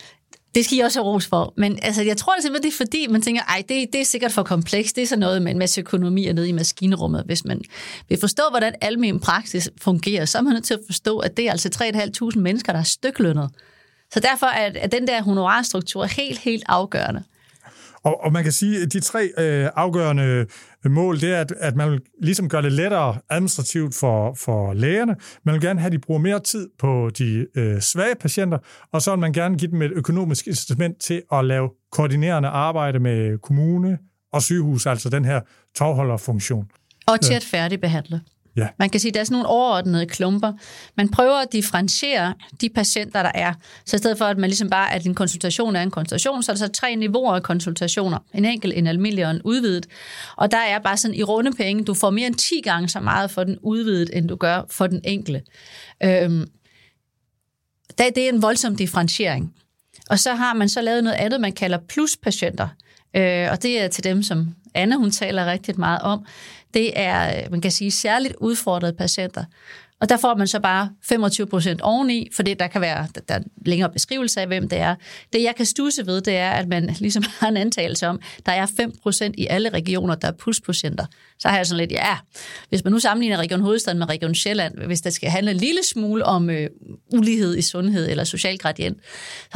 [0.55, 1.53] Det skal I også have ros for.
[1.57, 4.31] Men altså, jeg tror simpelthen, det er fordi, man tænker, ej, det, det er sikkert
[4.31, 4.95] for komplekst.
[4.95, 7.23] Det er sådan noget med en masse økonomi nede i maskinrummet.
[7.25, 7.61] Hvis man
[8.09, 11.47] vil forstå, hvordan almen praksis fungerer, så er man nødt til at forstå, at det
[11.47, 11.69] er altså
[12.33, 13.49] 3.500 mennesker, der er styklønnet.
[14.13, 17.23] Så derfor er, er den der honorarstruktur helt, helt afgørende.
[18.03, 20.45] Og, og man kan sige, at de tre øh, afgørende
[20.91, 25.15] mål, det er, at, at man vil ligesom gøre det lettere administrativt for, for lægerne.
[25.43, 28.57] Man vil gerne have, at de bruger mere tid på de øh, svage patienter,
[28.91, 32.99] og så vil man gerne give dem et økonomisk incitament til at lave koordinerende arbejde
[32.99, 33.97] med kommune
[34.33, 35.41] og sygehus, altså den her
[35.75, 36.65] togholderfunktion.
[37.07, 38.21] Og til at færdigbehandle.
[38.57, 38.67] Ja.
[38.79, 40.53] Man kan sige, at der er sådan nogle overordnede klumper.
[40.97, 43.53] Man prøver at differentiere de patienter, der er.
[43.85, 46.51] Så i stedet for, at man ligesom bare, at en konsultation er en konsultation, så
[46.51, 48.17] er der så tre niveauer af konsultationer.
[48.33, 49.87] En enkelt, en almindelig og en udvidet.
[50.35, 52.99] Og der er bare sådan i runde penge, du får mere end 10 gange så
[52.99, 55.41] meget for den udvidet, end du gør for den enkelte.
[56.03, 56.47] Øhm,
[57.97, 59.53] det er en voldsom differentiering.
[60.09, 62.67] Og så har man så lavet noget andet, man kalder pluspatienter.
[63.15, 66.25] Øh, og det er til dem, som Anne hun taler rigtig meget om
[66.75, 69.45] det er, øh, man kan sige, særligt udfordrede patienter.
[70.05, 73.39] Og der får man så bare 25 procent oveni, det der kan være der er
[73.65, 74.95] længere beskrivelse af, hvem det er.
[75.33, 78.51] Det, jeg kan stusse ved, det er, at man ligesom har en antagelse om, der
[78.51, 81.05] er 5 procent i alle regioner, der er plusprocenter.
[81.39, 82.17] Så har jeg sådan lidt, ja,
[82.69, 85.79] hvis man nu sammenligner Region Hovedstaden med Region Sjælland, hvis der skal handle en lille
[85.93, 86.69] smule om øh,
[87.13, 88.97] ulighed i sundhed eller social gradient,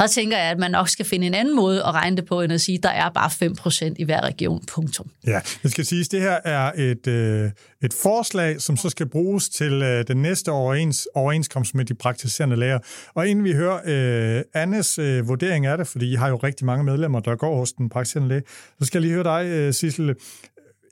[0.00, 2.40] så tænker jeg, at man nok skal finde en anden måde at regne det på,
[2.40, 5.10] end at sige, der er bare 5 procent i hver region, punktum.
[5.26, 7.50] Ja, det skal siges, det her er et, øh,
[7.82, 12.56] et forslag, som så skal bruges til øh, den næste overens, overenskomst med de praktiserende
[12.56, 12.78] læger.
[13.14, 13.80] Og inden vi hører
[14.38, 17.56] øh, Annes øh, vurdering af det, fordi I har jo rigtig mange medlemmer, der går
[17.56, 18.42] hos den praktiserende læge,
[18.78, 20.14] så skal jeg lige høre dig, øh, Sissel.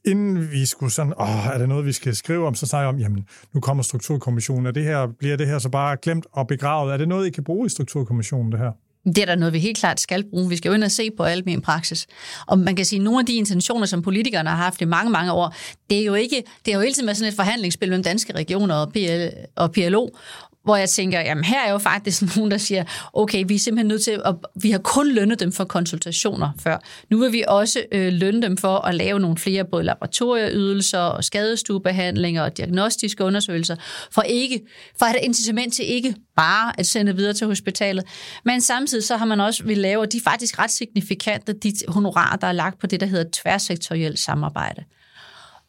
[0.04, 2.94] Inden vi skulle sådan, åh, er det noget, vi skal skrive om, så snakker jeg
[2.94, 3.24] om, jamen,
[3.54, 6.92] nu kommer strukturkommissionen, og det her, bliver det her så bare glemt og begravet?
[6.92, 8.72] Er det noget, I kan bruge i strukturkommissionen, det her?
[9.14, 10.48] Det er der noget, vi helt klart skal bruge.
[10.48, 12.06] Vi skal jo ind og se på almen praksis.
[12.46, 15.10] Og man kan sige, at nogle af de intentioner, som politikerne har haft i mange,
[15.10, 15.54] mange år,
[15.90, 18.74] det er jo ikke, det er jo hele tiden sådan et forhandlingsspil mellem danske regioner
[18.74, 20.08] og, PL, og PLO,
[20.64, 23.88] hvor jeg tænker, jamen her er jo faktisk nogen, der siger, okay, vi er simpelthen
[23.88, 26.76] nødt til at, vi har kun lønnet dem for konsultationer før.
[27.10, 31.24] Nu vil vi også øh, lønne dem for at lave nogle flere både laboratorieydelser og
[31.24, 33.76] skadestuebehandlinger og diagnostiske undersøgelser,
[34.10, 34.60] for ikke,
[34.98, 38.04] for at have incitament til ikke bare at sende videre til hospitalet.
[38.44, 41.72] Men samtidig så har man også vil lave, og de er faktisk ret signifikante, de
[41.88, 44.84] honorarer, der er lagt på det, der hedder tværsektorielt samarbejde.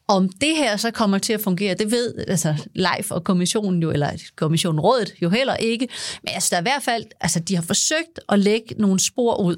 [0.09, 3.91] Om det her så kommer til at fungere, det ved altså Leif og kommissionen jo,
[3.91, 5.87] eller kommissionen rådet jo heller ikke.
[6.23, 9.41] Men altså, der er i hvert fald, altså de har forsøgt at lægge nogle spor
[9.41, 9.55] ud,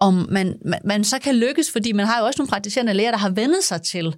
[0.00, 3.10] om man, man, man så kan lykkes, fordi man har jo også nogle praktiserende læger,
[3.10, 4.14] der har vendet sig til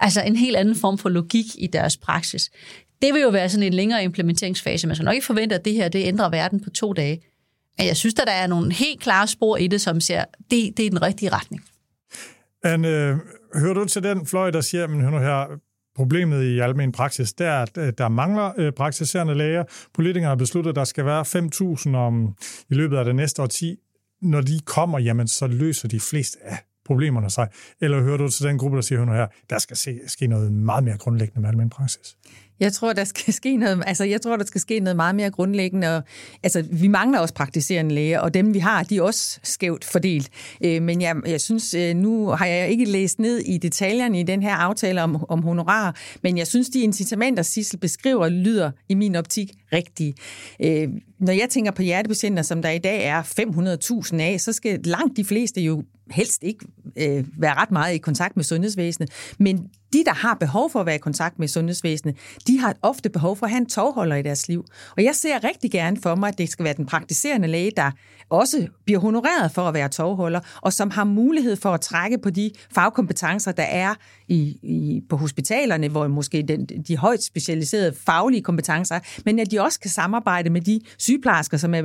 [0.00, 2.50] altså en helt anden form for logik i deres praksis.
[3.02, 4.86] Det vil jo være sådan en længere implementeringsfase.
[4.86, 7.22] Man skal nok ikke forvente, at det her det ændrer verden på to dage.
[7.78, 10.76] Men jeg synes, at der er nogle helt klare spor i det, som siger, det,
[10.76, 11.64] det er den rigtige retning.
[12.64, 13.20] Anne,
[13.54, 15.58] hører du til den fløj, der siger, men hør her,
[15.94, 19.64] problemet i almen praksis, det er, at øh, der mangler øh, praktiserende læger.
[19.94, 21.22] Politikerne har besluttet, at der skal være
[21.90, 22.36] 5.000 om
[22.70, 23.76] i løbet af det næste årti.
[24.22, 27.48] Når de kommer, jamen, så løser de fleste af problemerne sig.
[27.80, 29.76] Eller hører du til den gruppe, der siger, hør her, der skal
[30.06, 32.16] ske noget meget mere grundlæggende med almen praksis?
[32.60, 35.30] Jeg tror, der skal ske noget, altså jeg tror, der skal ske noget meget mere
[35.30, 35.96] grundlæggende.
[35.96, 36.02] Og,
[36.42, 40.30] altså, vi mangler også praktiserende læger, og dem vi har, de er også skævt fordelt.
[40.64, 44.22] Øh, men jeg, jeg synes, øh, nu har jeg ikke læst ned i detaljerne i
[44.22, 48.94] den her aftale om, om honorar, men jeg synes, de incitamenter, Sissel beskriver, lyder i
[48.94, 50.14] min optik rigtige.
[50.60, 50.88] Øh,
[51.18, 55.16] når jeg tænker på hjertepatienter, som der i dag er 500.000 af, så skal langt
[55.16, 59.10] de fleste jo helst ikke øh, være ret meget i kontakt med sundhedsvæsenet.
[59.38, 62.16] Men de, der har behov for at være i kontakt med sundhedsvæsenet,
[62.46, 64.64] de har ofte behov for at have en tovholder i deres liv.
[64.96, 67.90] Og jeg ser rigtig gerne for mig, at det skal være den praktiserende læge, der
[68.30, 72.30] også bliver honoreret for at være tovholder, og som har mulighed for at trække på
[72.30, 73.94] de fagkompetencer, der er
[74.28, 79.60] i, i, på hospitalerne, hvor måske den, de højt specialiserede faglige kompetencer, men at de
[79.60, 81.82] også kan samarbejde med de sygeplejersker, som er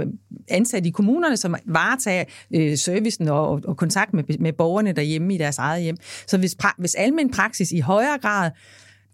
[0.50, 5.36] ansat i kommunerne, som varetager øh, servicen og, og, og kontakt med, med borgerne derhjemme
[5.36, 5.98] i deres eget hjem.
[6.28, 8.52] Så hvis, hvis almen praksis i højere grad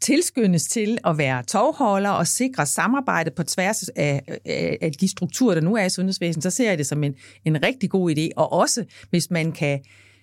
[0.02, 5.54] tilskyndes til at være tovholder og sikre samarbejde på tværs af, af, af de strukturer,
[5.54, 7.16] der nu er i sundhedsvæsenet, så ser jeg det som en,
[7.46, 8.30] en rigtig god idé.
[8.36, 9.80] Og også, hvis man kan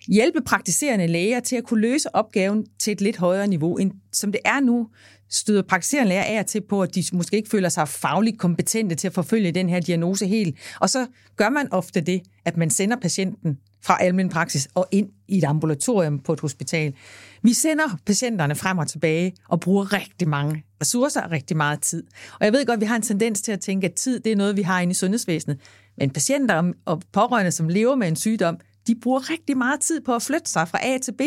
[0.09, 4.33] hjælpe praktiserende læger til at kunne løse opgaven til et lidt højere niveau, end som
[4.33, 4.89] det er nu,
[5.31, 9.07] støder praktiserende læger af til på, at de måske ikke føler sig fagligt kompetente til
[9.07, 10.57] at forfølge den her diagnose helt.
[10.81, 11.07] Og så
[11.37, 15.45] gør man ofte det, at man sender patienten fra almen praksis og ind i et
[15.45, 16.95] ambulatorium på et hospital.
[17.43, 22.05] Vi sender patienterne frem og tilbage og bruger rigtig mange ressourcer og rigtig meget tid.
[22.41, 24.33] Og jeg ved godt, at vi har en tendens til at tænke, at tid det
[24.33, 25.59] er noget, vi har inde i sundhedsvæsenet.
[25.99, 30.15] Men patienter og pårørende, som lever med en sygdom, de bruger rigtig meget tid på
[30.15, 31.21] at flytte sig fra A til B,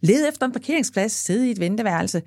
[0.00, 2.22] lede efter en parkeringsplads, sidde i et venteværelse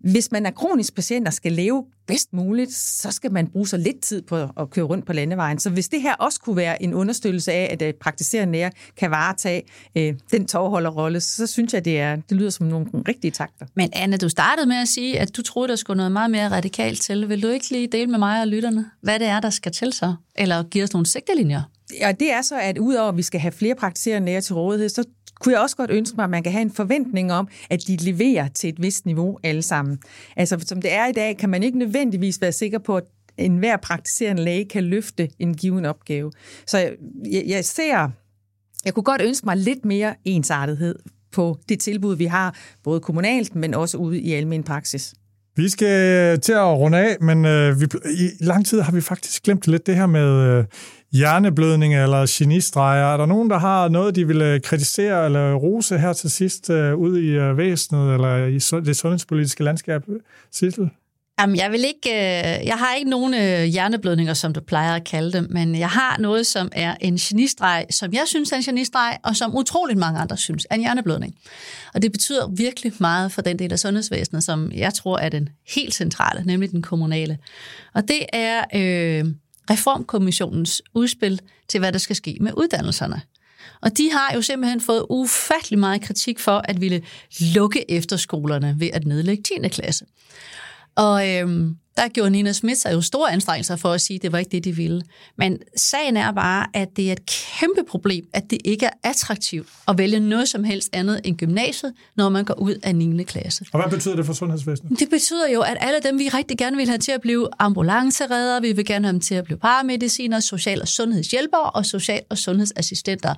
[0.00, 3.76] hvis man er kronisk patient og skal leve bedst muligt, så skal man bruge så
[3.76, 5.58] lidt tid på at køre rundt på landevejen.
[5.58, 9.10] Så hvis det her også kunne være en understøttelse af, at øh, praktiserende læger kan
[9.10, 9.62] varetage
[9.96, 13.66] øh, den tovholderrolle, så synes jeg, det, er, det lyder som nogle rigtige takter.
[13.74, 16.48] Men Anne, du startede med at sige, at du troede, der skulle noget meget mere
[16.48, 17.28] radikalt til.
[17.28, 19.92] Vil du ikke lige dele med mig og lytterne, hvad det er, der skal til
[19.92, 20.14] så?
[20.36, 21.62] Eller give os nogle sigtelinjer?
[22.00, 24.88] Ja, det er så, at udover at vi skal have flere praktiserende læger til rådighed,
[24.88, 25.04] så
[25.40, 27.96] kunne jeg også godt ønske mig, at man kan have en forventning om, at de
[27.96, 29.98] leverer til et vist niveau alle sammen.
[30.36, 33.04] Altså, som det er i dag, kan man ikke nødvendigvis være sikker på, at
[33.38, 36.32] enhver praktiserende læge kan løfte en given opgave.
[36.66, 38.10] Så jeg, jeg ser,
[38.84, 40.98] jeg kunne godt ønske mig lidt mere ensartethed
[41.32, 45.14] på det tilbud, vi har, både kommunalt, men også ude i almen praksis.
[45.56, 49.00] Vi skal øh, til at runde af, men øh, vi, i lang tid har vi
[49.00, 50.64] faktisk glemt lidt det her med øh,
[51.12, 53.12] hjerneblødning eller genistreger.
[53.12, 56.70] Er der nogen, der har noget, de vil øh, kritisere eller rose her til sidst
[56.70, 60.02] øh, ud i øh, væsenet eller i det sundhedspolitiske landskab?
[60.52, 60.90] Sissel?
[61.40, 65.04] Jamen, jeg vil ikke, øh, jeg har ikke nogen øh, hjerneblødninger, som du plejer at
[65.04, 68.62] kalde dem, men jeg har noget, som er en genistreg, som jeg synes er en
[68.62, 71.34] genistreg, og som utroligt mange andre synes er en hjerneblødning.
[71.94, 75.48] Og det betyder virkelig meget for den del af sundhedsvæsenet, som jeg tror er den
[75.74, 77.38] helt centrale, nemlig den kommunale.
[77.94, 79.24] Og det er øh,
[79.70, 83.22] Reformkommissionens udspil til, hvad der skal ske med uddannelserne.
[83.82, 87.02] Og de har jo simpelthen fået ufattelig meget kritik for at ville
[87.54, 89.68] lukke efterskolerne ved at nedlægge 10.
[89.68, 90.06] klasse.
[90.94, 94.32] Og øhm, der gjorde Nina Smith sig jo store anstrengelser for at sige, at det
[94.32, 95.02] var ikke det, de ville.
[95.38, 99.68] Men sagen er bare, at det er et kæmpe problem, at det ikke er attraktivt
[99.88, 103.22] at vælge noget som helst andet end gymnasiet, når man går ud af 9.
[103.22, 103.64] klasse.
[103.72, 105.00] Og hvad betyder det for sundhedsvæsenet?
[105.00, 108.62] Det betyder jo, at alle dem, vi rigtig gerne vil have til at blive ambulanceredere,
[108.62, 112.38] vi vil gerne have dem til at blive paramediciner, social- og sundhedshjælpere og social- og
[112.38, 113.34] sundhedsassistenter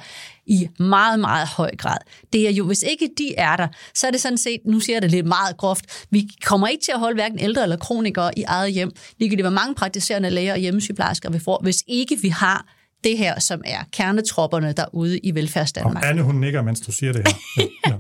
[0.47, 1.99] i meget, meget høj grad.
[2.33, 4.97] Det er jo, hvis ikke de er der, så er det sådan set, nu siger
[4.97, 8.39] jeg det lidt meget groft, vi kommer ikke til at holde hverken ældre eller kronikere
[8.39, 8.93] i eget hjem.
[9.19, 13.41] Ligegyldigt hvor mange praktiserende læger og hjemmesygeplejersker vi får, hvis ikke vi har det her,
[13.41, 16.05] som er kernetropperne derude i velfærdsdanmark.
[16.05, 17.35] Og Anne, hun nikker, mens du siger det her.
[17.87, 17.95] Ja.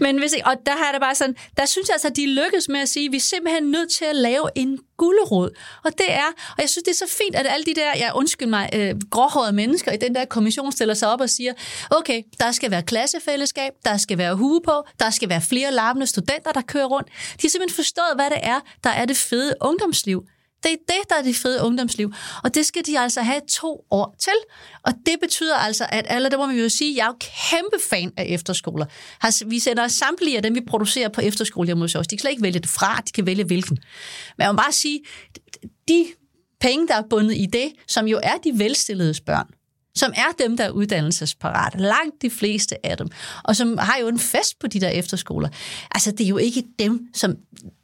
[0.00, 2.68] Men hvis, og der har det bare sådan, der synes jeg altså, at de lykkes
[2.68, 5.50] med at sige, at vi er simpelthen nødt til at lave en gullerod.
[5.84, 8.12] Og det er, og jeg synes, det er så fint, at alle de der, jeg
[8.14, 11.52] undskyld mig, øh, gråhårede mennesker i den der kommission stiller sig op og siger,
[11.90, 16.06] okay, der skal være klassefællesskab, der skal være hue på, der skal være flere larmende
[16.06, 17.08] studenter, der kører rundt.
[17.08, 20.26] De har simpelthen forstået, hvad det er, der er det fede ungdomsliv.
[20.62, 22.12] Det er det, der er det fede ungdomsliv.
[22.44, 24.32] Og det skal de altså have to år til.
[24.82, 27.76] Og det betyder altså, at alle, der må vi jo sige, jeg er jo kæmpe
[27.90, 28.86] fan af efterskoler.
[29.46, 32.06] Vi sender samtlige af dem, vi producerer på efterskole hos os.
[32.06, 33.78] De kan slet ikke vælge det fra, de kan vælge hvilken.
[34.38, 35.00] Men jeg må bare sige,
[35.88, 36.06] de
[36.60, 39.46] penge, der er bundet i det, som jo er de velstillede børn,
[39.94, 41.78] som er dem, der er uddannelsesparate.
[41.78, 43.08] Langt de fleste af dem.
[43.44, 45.48] Og som har jo en fest på de der efterskoler.
[45.90, 47.36] Altså, det er jo ikke dem, som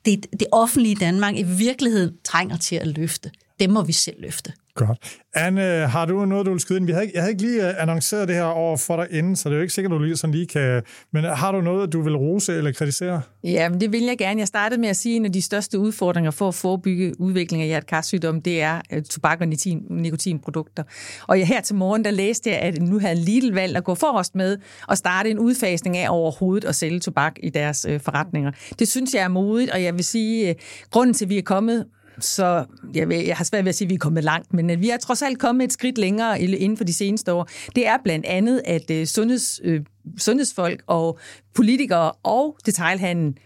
[0.05, 3.31] det, det offentlige Danmark i virkeligheden trænger til at løfte.
[3.61, 4.53] Dem må vi selv løfte.
[4.87, 5.19] Godt.
[5.35, 6.87] Anne, har du noget, du vil skyde ind?
[6.87, 9.37] Vi havde ikke, jeg havde ikke lige øh, annonceret det her over for dig inden,
[9.37, 10.83] så det er jo ikke sikkert, du lige sådan lige kan...
[11.13, 13.23] Men øh, har du noget, du vil rose eller kritisere?
[13.45, 14.41] Ja, men det vil jeg gerne.
[14.41, 17.63] Jeg startede med at sige, at en af de største udfordringer for at forebygge udvikling
[17.63, 19.49] af hjertekarsygdom, det er øh, tobak og
[19.91, 20.83] nikotinprodukter.
[21.27, 23.95] Og jeg, her til morgen, der læste jeg, at nu havde Lidl valgt at gå
[23.95, 24.57] forrest med
[24.89, 28.53] og starte en udfasning af overhovedet at sælge tobak i deres forretninger.
[28.79, 30.57] Det synes jeg er modigt, og jeg vil sige, at
[30.91, 31.85] grunden til, at vi er kommet
[32.21, 32.65] så
[32.95, 34.91] jeg, jeg har svært ved at sige, at vi er kommet langt, men øh, vi
[34.91, 37.49] er trods alt kommet et skridt længere inden for de seneste år.
[37.77, 39.81] Det er blandt andet, at øh, sundheds, øh,
[40.19, 41.19] sundhedsfolk og
[41.55, 43.39] politikere og detailhandlen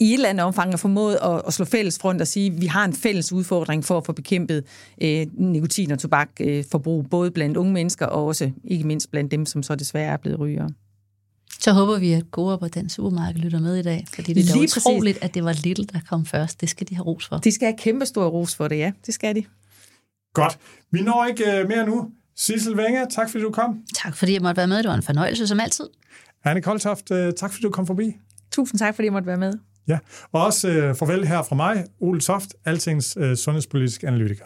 [0.00, 2.60] i et eller andet omfang har formået at, at slå fælles front og sige, at
[2.60, 4.64] vi har en fælles udfordring for at få bekæmpet
[5.02, 9.46] øh, nikotin- og tobakforbrug, øh, både blandt unge mennesker og også ikke mindst blandt dem,
[9.46, 10.68] som så desværre er blevet rygere.
[11.60, 14.54] Så håber vi, at Coop og den supermarked lytter med i dag, fordi det er
[14.54, 15.28] Lige utroligt, præcis.
[15.28, 16.60] at det var Little, der kom først.
[16.60, 17.36] Det skal de have ros for.
[17.36, 18.92] De skal have kæmpe stor ros for det, ja.
[19.06, 19.44] Det skal de.
[20.34, 20.58] Godt.
[20.90, 22.10] Vi når ikke uh, mere nu.
[22.36, 23.82] Sissel Wenger, tak fordi du kom.
[23.94, 24.78] Tak fordi jeg måtte være med.
[24.78, 25.84] Det var en fornøjelse som altid.
[26.44, 28.16] Anne Koltoft, uh, tak fordi du kom forbi.
[28.52, 29.52] Tusind tak, fordi jeg måtte være med.
[29.88, 29.98] Ja,
[30.32, 34.44] og også uh, farvel her fra mig, Ole Toft, Altings uh, sundhedspolitisk analytiker.